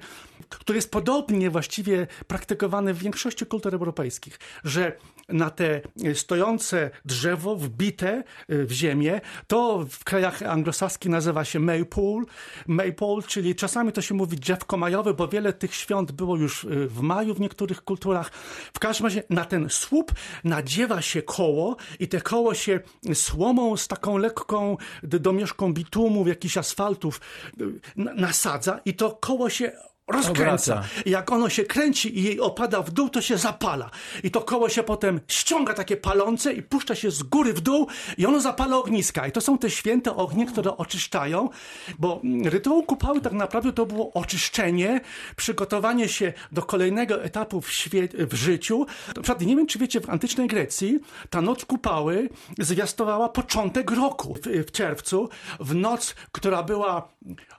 który 0.48 0.76
jest 0.76 0.90
podobnie 0.90 1.50
właściwie 1.50 2.06
praktykowany 2.26 2.94
w 2.94 2.98
większości 2.98 3.46
kultur 3.46 3.74
europejskich, 3.74 4.38
że 4.64 4.92
na 5.28 5.50
te 5.50 5.80
y, 6.04 6.14
stojące 6.14 6.90
drzewo 7.04 7.56
wbite 7.56 8.22
y, 8.50 8.66
w 8.66 8.72
ziemię, 8.72 9.20
to 9.46 9.86
w 9.90 10.04
krajach 10.04 10.42
anglosaskich 10.42 11.10
nazywa 11.10 11.44
się 11.44 11.60
maypole, 11.60 12.24
maypole, 12.66 13.22
czyli 13.22 13.54
czasami 13.54 13.92
to 13.92 14.02
się 14.02 14.14
mówi 14.14 14.36
drzewko 14.36 14.76
majowe, 14.76 15.14
bo 15.14 15.28
wiele 15.28 15.52
tych 15.52 15.74
świąt 15.74 16.12
było 16.12 16.36
już 16.36 16.66
w 16.70 17.00
maju 17.00 17.34
w 17.34 17.40
niektórych 17.40 17.84
kulturach. 17.84 18.30
W 18.74 18.78
każdym 18.78 19.06
razie 19.06 19.22
na 19.30 19.44
ten 19.44 19.70
słup 19.70 20.12
nadziewa 20.44 21.02
się 21.02 21.22
koło 21.22 21.76
i 21.98 22.08
te 22.08 22.20
koło 22.20 22.54
się 22.54 22.80
słomą 23.14 23.76
z 23.76 23.88
taką 23.88 24.16
lekką 24.18 24.76
domieszką 25.02 25.72
bitumu, 25.74 26.28
jakichś 26.28 26.56
asfaltów 26.56 27.20
y, 27.60 27.64
na- 27.96 28.14
nasadza 28.14 28.80
i 28.84 28.94
to 28.94 29.10
koło 29.20 29.50
się 29.50 29.72
rozkręca. 30.12 30.72
Obraca. 30.72 30.88
Jak 31.06 31.32
ono 31.32 31.48
się 31.48 31.64
kręci 31.64 32.18
i 32.18 32.22
jej 32.22 32.40
opada 32.40 32.82
w 32.82 32.90
dół, 32.90 33.08
to 33.08 33.20
się 33.20 33.36
zapala. 33.38 33.90
I 34.24 34.30
to 34.30 34.40
koło 34.40 34.68
się 34.68 34.82
potem 34.82 35.20
ściąga 35.28 35.74
takie 35.74 35.96
palące 35.96 36.52
i 36.52 36.62
puszcza 36.62 36.94
się 36.94 37.10
z 37.10 37.22
góry 37.22 37.52
w 37.52 37.60
dół 37.60 37.86
i 38.18 38.26
ono 38.26 38.40
zapala 38.40 38.76
ogniska. 38.76 39.26
I 39.26 39.32
to 39.32 39.40
są 39.40 39.58
te 39.58 39.70
święte 39.70 40.16
ognie, 40.16 40.46
które 40.46 40.76
oczyszczają, 40.76 41.48
bo 41.98 42.20
mm, 42.24 42.48
rytuał 42.48 42.82
kupały 42.82 43.20
tak 43.20 43.32
naprawdę 43.32 43.72
to 43.72 43.86
było 43.86 44.12
oczyszczenie, 44.12 45.00
przygotowanie 45.36 46.08
się 46.08 46.32
do 46.52 46.62
kolejnego 46.62 47.22
etapu 47.24 47.60
w, 47.60 47.68
świe- 47.70 48.26
w 48.26 48.34
życiu. 48.34 48.86
Na 49.16 49.22
przykład, 49.22 49.40
nie 49.40 49.56
wiem, 49.56 49.66
czy 49.66 49.78
wiecie, 49.78 50.00
w 50.00 50.10
antycznej 50.10 50.48
Grecji 50.48 50.98
ta 51.30 51.40
noc 51.40 51.64
kupały 51.64 52.28
zwiastowała 52.58 53.28
początek 53.28 53.90
roku 53.90 54.34
w, 54.34 54.66
w 54.66 54.72
czerwcu, 54.72 55.28
w 55.60 55.74
noc, 55.74 56.14
która 56.32 56.62
była 56.62 57.08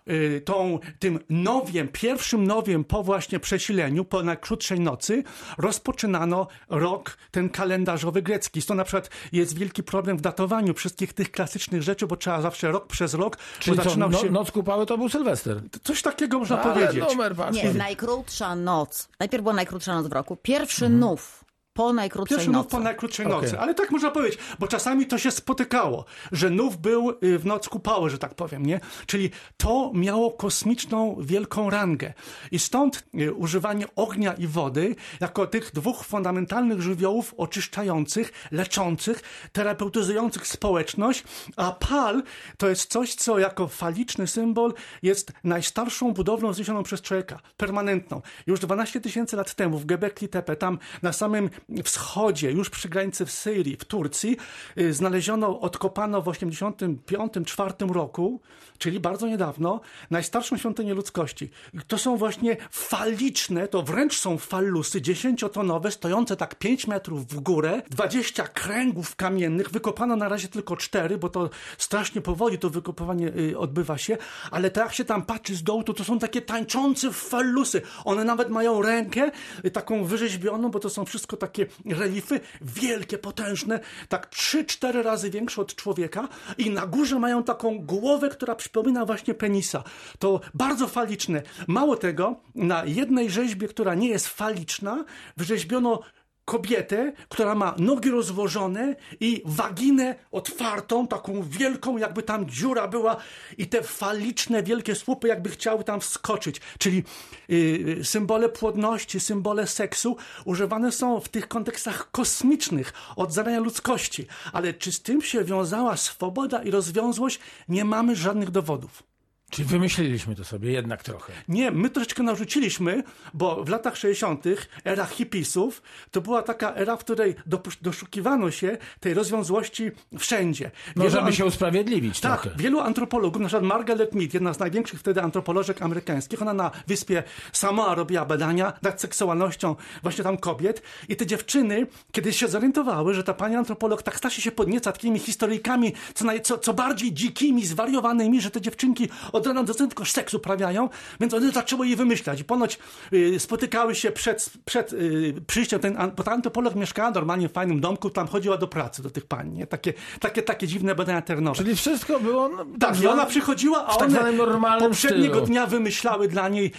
y, 0.08 0.42
tą, 0.46 0.80
tym 1.00 1.20
nowiem, 1.30 1.88
pierwszym 1.88 2.41
nowiem 2.42 2.84
po 2.84 3.04
właśnie 3.04 3.40
przesileniu, 3.40 4.06
po 4.06 4.24
najkrótszej 4.24 4.80
nocy, 4.80 5.24
rozpoczynano 5.58 6.48
rok, 6.70 7.18
ten 7.32 7.50
kalendarzowy 7.50 8.22
grecki. 8.22 8.62
Stąd 8.62 8.78
na 8.78 8.84
przykład 8.84 9.10
jest 9.32 9.58
wielki 9.58 9.84
problem 9.84 10.18
w 10.18 10.22
datowaniu 10.22 10.74
wszystkich 10.74 11.14
tych 11.14 11.32
klasycznych 11.32 11.82
rzeczy, 11.82 12.08
bo 12.08 12.18
trzeba 12.18 12.42
zawsze 12.42 12.72
rok 12.72 12.88
przez 12.88 13.14
rok, 13.14 13.38
Czyli 13.60 13.78
bo 13.78 13.84
co, 13.84 13.90
zaczynał 13.90 14.10
no, 14.10 14.20
się... 14.20 14.30
noc 14.30 14.52
kupały 14.52 14.86
to 14.86 14.98
był 14.98 15.10
Sylwester. 15.10 15.62
Coś 15.84 16.02
takiego 16.02 16.40
można 16.40 16.62
Ale 16.62 16.74
powiedzieć. 16.74 17.10
numer. 17.10 17.36
Nie, 17.52 17.74
najkrótsza 17.74 18.56
noc. 18.56 19.10
Najpierw 19.20 19.44
była 19.44 19.56
najkrótsza 19.56 19.96
noc 19.96 20.08
w 20.08 20.12
roku. 20.12 20.36
Pierwszy 20.36 20.90
nów 20.90 21.51
po 21.74 21.94
najkrótszej 21.94 22.38
Pierwszy 22.38 22.52
nocy. 22.52 22.64
nów 22.64 22.72
po 22.72 22.80
najkrótszej 22.80 23.26
Okej. 23.26 23.42
nocy. 23.42 23.60
Ale 23.60 23.74
tak 23.74 23.92
można 23.92 24.12
powiedzieć, 24.12 24.40
bo 24.60 24.68
czasami 24.68 25.06
to 25.06 25.18
się 25.18 25.32
spotykało, 25.32 26.06
że 26.32 26.50
nów 26.50 26.78
był 26.78 27.10
y, 27.24 27.40
w 27.40 27.46
noc 27.46 27.70
kupały, 27.70 28.10
że 28.10 28.18
tak 28.18 28.36
powiem, 28.36 28.66
nie? 28.66 28.80
Czyli 29.06 29.30
to 29.58 29.92
miało 29.94 30.32
kosmiczną, 30.32 31.18
wielką 31.20 31.70
rangę. 31.70 32.14
I 32.52 32.60
stąd 32.60 33.04
y, 33.20 33.34
używanie 33.34 33.86
ognia 33.96 34.34
i 34.34 34.48
wody 34.48 34.96
jako 35.20 35.48
tych 35.48 35.72
dwóch 35.72 36.06
fundamentalnych 36.06 36.82
żywiołów 36.82 37.34
oczyszczających, 37.38 38.32
leczących, 38.52 39.22
terapeutyzujących 39.52 40.48
społeczność, 40.48 41.24
a 41.56 41.72
pal 41.72 42.24
to 42.58 42.70
jest 42.70 42.92
coś, 42.92 43.16
co 43.16 43.40
jako 43.40 43.68
faliczny 43.68 44.28
symbol 44.28 44.74
jest 45.04 45.32
najstarszą 45.44 46.14
budowlą 46.14 46.54
zniesioną 46.54 46.84
przez 46.84 47.02
człowieka, 47.02 47.40
permanentną. 47.58 48.22
Już 48.48 48.60
12 48.60 49.02
tysięcy 49.02 49.36
lat 49.36 49.56
temu 49.56 49.78
w 49.78 49.86
Göbekli 49.86 50.28
Tepe, 50.28 50.56
tam 50.56 50.80
na 51.02 51.14
samym 51.14 51.50
wschodzie, 51.84 52.52
już 52.52 52.70
przy 52.70 52.90
granicy 52.90 53.26
w 53.26 53.32
Syrii, 53.32 53.78
w 53.78 53.86
Turcji, 53.86 54.38
y, 54.78 54.94
znaleziono, 54.94 55.60
odkopano 55.60 56.22
w 56.22 56.26
85-4 56.26 57.92
roku, 57.94 58.42
czyli 58.78 59.00
bardzo 59.00 59.28
niedawno, 59.28 59.82
najstarszą 60.12 60.58
świątynię 60.58 60.94
ludzkości. 60.94 61.50
To 61.88 61.98
są 61.98 62.18
właśnie 62.18 62.58
faliczne, 62.72 63.68
to 63.68 63.84
wręcz 63.84 64.18
są 64.18 64.38
fallusy, 64.38 65.02
10-tonowe, 65.02 65.92
stojące 65.92 66.36
tak 66.36 66.56
5 66.56 66.88
metrów 66.88 67.28
w 67.28 67.40
górę, 67.40 67.82
20 67.90 68.48
kręgów 68.48 69.16
kamiennych, 69.16 69.70
wykopano 69.70 70.16
na 70.16 70.30
razie 70.30 70.48
tylko 70.48 70.78
4, 70.78 71.18
bo 71.18 71.30
to 71.30 71.50
strasznie 71.78 72.22
powoli 72.22 72.60
to 72.60 72.70
wykopywanie 72.70 73.28
y, 73.28 73.58
odbywa 73.58 73.98
się, 73.98 74.18
ale 74.52 74.72
tak 74.72 74.94
się 74.94 75.06
tam 75.06 75.26
patrzy 75.26 75.56
z 75.56 75.64
dołu, 75.64 75.84
to 75.84 75.94
to 75.94 76.04
są 76.04 76.20
takie 76.20 76.42
tańczące 76.42 77.12
fallusy. 77.12 77.82
One 78.06 78.24
nawet 78.24 78.50
mają 78.50 78.82
rękę 78.82 79.32
y, 79.66 79.72
taką 79.72 80.04
wyrzeźbioną, 80.04 80.72
bo 80.72 80.80
to 80.80 80.90
są 80.90 81.06
wszystko 81.06 81.38
takie 81.38 81.51
relify, 81.86 82.40
wielkie, 82.62 83.18
potężne, 83.18 83.80
tak 84.10 84.30
3-4 84.30 85.02
razy 85.02 85.30
większe 85.30 85.62
od 85.62 85.76
człowieka 85.76 86.28
i 86.58 86.70
na 86.70 86.88
górze 86.88 87.20
mają 87.20 87.44
taką 87.44 87.80
głowę, 87.80 88.30
która 88.30 88.56
przypomina 88.56 89.06
właśnie 89.06 89.34
penisa. 89.34 89.84
To 90.20 90.42
bardzo 90.54 90.88
faliczne. 90.88 91.42
Mało 91.68 91.98
tego, 91.98 92.36
na 92.56 92.86
jednej 92.86 93.30
rzeźbie, 93.30 93.68
która 93.68 93.96
nie 93.96 94.10
jest 94.10 94.28
faliczna, 94.28 95.06
wyrzeźbiono 95.38 96.02
kobietę, 96.46 97.14
która 97.30 97.56
ma 97.56 97.76
nogi 97.78 98.10
rozłożone 98.10 98.96
i 99.20 99.42
waginę 99.46 100.16
otwartą, 100.32 101.08
taką 101.08 101.44
wielką, 101.44 101.98
jakby 101.98 102.24
tam 102.24 102.50
dziura 102.50 102.88
była 102.88 103.18
i 103.58 103.68
te 103.68 103.84
faliczne, 103.84 104.64
wielkie 104.64 104.96
słupy 104.96 105.28
jakby 105.28 105.50
chciały 105.50 105.84
tam 105.84 106.02
wskoczyć. 106.02 106.62
Czyli 106.80 107.04
yy, 107.48 108.06
symbole 108.06 108.50
płodności, 108.50 109.20
symbole 109.20 109.68
seksu 109.68 110.18
używane 110.46 110.92
są 110.92 111.20
w 111.20 111.30
tych 111.30 111.48
kontekstach 111.48 112.12
kosmicznych 112.12 112.94
od 113.16 113.34
zarania 113.34 113.60
ludzkości. 113.60 114.28
Ale 114.54 114.74
czy 114.74 114.92
z 114.92 115.02
tym 115.02 115.22
się 115.22 115.44
wiązała 115.44 115.98
swoboda 115.98 116.64
i 116.64 116.72
rozwiązłość? 116.72 117.40
Nie 117.68 117.86
mamy 117.86 118.16
żadnych 118.16 118.52
dowodów. 118.52 119.11
Czyli 119.52 119.68
wymyśliliśmy 119.68 120.36
to 120.36 120.44
sobie 120.44 120.72
jednak 120.72 121.04
trochę. 121.04 121.34
Nie, 121.48 121.72
my 121.72 121.90
troszeczkę 121.90 122.24
narzuciliśmy, 122.24 123.04
bo 123.34 123.64
w 123.64 123.70
latach 123.70 123.98
60. 123.98 124.44
era 124.86 125.06
hipisów 125.06 125.82
to 126.12 126.22
była 126.22 126.42
taka 126.44 126.74
era, 126.76 126.98
w 126.98 127.00
której 127.00 127.36
doszukiwano 127.82 128.52
się 128.52 128.78
tej 129.00 129.14
rozwiązłości 129.14 129.92
wszędzie. 130.20 130.72
No, 130.96 131.04
Wielu 131.04 131.16
żeby 131.16 131.28
an- 131.28 131.34
się 131.34 131.46
usprawiedliwić 131.46 132.20
tak, 132.20 132.42
trochę. 132.42 132.58
wielu 132.58 132.80
antropologów, 132.80 133.42
na 133.42 133.48
przykład 133.48 133.64
Margaret 133.64 134.16
Mead, 134.16 134.34
jedna 134.34 134.54
z 134.54 134.60
największych 134.60 135.00
wtedy 135.00 135.22
antropolożek 135.22 135.82
amerykańskich, 135.82 136.42
ona 136.42 136.54
na 136.54 136.72
wyspie 136.88 137.24
Samoa 137.54 137.96
robiła 137.96 138.26
badania 138.26 138.74
nad 138.82 139.02
seksualnością 139.02 139.76
właśnie 140.04 140.24
tam 140.24 140.38
kobiet 140.38 140.82
i 141.10 141.16
te 141.16 141.26
dziewczyny, 141.26 141.88
kiedy 142.12 142.34
się 142.34 142.48
zorientowały, 142.48 143.14
że 143.14 143.24
ta 143.24 143.34
pani 143.34 143.56
antropolog 143.56 144.04
tak 144.04 144.18
strasznie 144.18 144.44
się 144.44 144.52
podnieca 144.52 144.92
takimi 144.92 145.20
historyjkami, 145.20 145.94
co, 146.14 146.26
naj, 146.26 146.42
co, 146.42 146.58
co 146.58 146.74
bardziej 146.74 147.14
dzikimi, 147.14 147.66
zwariowanymi, 147.66 148.42
że 148.42 148.52
te 148.52 148.62
dziewczynki 148.62 149.10
od 149.32 149.41
rana 149.50 149.64
do 149.64 149.74
tylko 149.74 150.06
seks 150.06 150.34
uprawiają, 150.34 150.90
więc 151.20 151.34
one 151.34 151.52
zaczęły 151.52 151.88
je 151.88 151.96
wymyślać 151.96 152.40
i 152.40 152.44
ponoć 152.44 152.80
y, 153.14 153.40
spotykały 153.40 153.96
się 153.96 154.12
przed, 154.12 154.50
przed 154.66 154.94
y, 154.94 155.34
przyjściem, 155.48 155.80
ten, 155.80 155.98
bo 156.18 156.24
ta 156.24 156.32
antropolog 156.32 156.76
mieszkała 156.76 157.12
normalnie 157.12 157.50
w 157.50 157.52
fajnym 157.52 157.82
domku, 157.82 158.10
tam 158.10 158.28
chodziła 158.28 158.58
do 158.58 158.68
pracy 158.68 159.04
do 159.04 159.10
tych 159.10 159.26
pań, 159.26 159.52
nie? 159.54 159.68
Takie, 159.68 159.94
takie, 160.20 160.42
takie 160.42 160.68
dziwne 160.68 160.96
badania 160.96 161.22
terenowe. 161.22 161.58
Czyli 161.58 161.76
wszystko 161.76 162.20
było... 162.20 162.50
No, 162.50 162.66
Tak, 162.80 163.02
i 163.02 163.08
ona 163.08 163.26
przychodziła, 163.26 163.86
a 163.86 163.96
tak 163.96 164.10
one 164.10 164.32
normalnym 164.32 164.90
poprzedniego 164.90 165.34
stylu. 165.34 165.48
dnia 165.48 165.68
wymyślały 165.68 166.28
dla 166.28 166.50
niej 166.50 166.72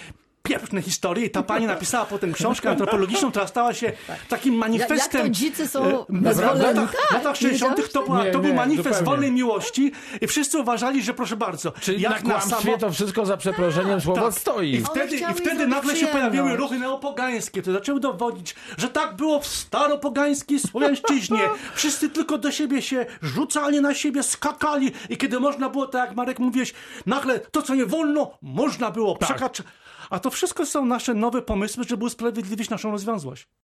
pieprzne 0.43 0.83
historie 0.83 1.27
i 1.27 1.31
ta 1.31 1.43
pani 1.43 1.67
napisała 1.67 2.05
potem 2.05 2.33
książkę 2.33 2.71
antropologiczną, 2.71 3.31
która 3.31 3.47
stała 3.47 3.75
się 3.75 3.93
takim 4.29 4.55
manifestem... 4.55 5.21
Jak 5.21 5.27
to 5.27 5.29
dzicy 5.29 5.69
są 5.69 6.05
bezwolni. 6.09 6.61
W 6.61 6.63
latach, 6.63 6.93
Tak, 6.97 7.11
w 7.11 7.13
latach 7.13 7.41
nie 7.41 7.49
60. 7.49 7.77
to, 7.77 7.83
wiedziałeś 7.83 8.07
była, 8.07 8.25
Nie, 8.25 8.31
to 8.31 8.39
był 8.39 8.51
nie, 8.51 8.57
manifest 8.57 8.89
zupełnie. 8.89 9.05
wolnej 9.07 9.33
miłości 9.33 9.93
i 10.21 10.27
wszyscy 10.27 10.59
uważali, 10.59 11.03
że 11.03 11.15
proszę 11.15 11.37
bardzo, 11.37 11.73
Czyli 11.81 12.03
jak 12.03 12.25
na 12.25 12.35
na 12.35 12.41
samo... 12.41 12.79
to 12.79 12.91
wszystko 12.93 13.27
za 13.27 13.37
przeproszeniem 13.37 14.01
słowo 14.01 14.23
Tak. 14.23 14.35
stoi. 14.35 14.71
I 14.73 14.85
wtedy, 14.85 15.17
I 15.17 15.35
wtedy 15.35 15.67
nagle 15.67 15.97
się 15.97 16.07
pojawiły 16.07 16.57
ruchy 16.57 16.79
neopogańskie, 16.79 17.63
które 17.63 17.79
zaczęły 17.79 18.01
dowodzić, 18.01 18.55
że 18.79 18.89
tak 18.89 19.17
było 19.17 19.41
w 19.41 19.47
staropogańskiej 19.47 20.59
Słowiańszczyźnie. 20.61 21.41
Wszyscy 21.75 22.11
tylko 22.11 22.39
do 22.39 22.53
siebie 22.53 22.83
się 22.83 23.07
rzucali 23.23 23.81
na 23.81 23.95
siebie, 23.95 24.23
skakali 24.23 24.93
i 25.09 25.17
kiedy 25.17 25.41
można 25.41 25.69
było, 25.69 25.87
tak 25.87 26.07
jak 26.09 26.17
Marek 26.17 26.39
mówiłeś, 26.39 26.75
nagle 27.07 27.41
to, 27.41 27.63
co 27.63 27.75
nie 27.75 27.87
wolno, 27.87 28.31
można 28.43 28.91
było 28.91 29.17
Tak. 29.17 29.29
przekraczać. 29.29 29.67
A 30.13 30.19
to 30.19 30.31
wszystko 30.31 30.67
są 30.67 30.85
nasze 30.85 31.15
nowe 31.15 31.43
pomysły, 31.43 31.85
żeby 31.85 32.05
usprawiedliwić 32.05 32.71
naszą 32.71 32.91
rozwiązłość. 32.91 33.49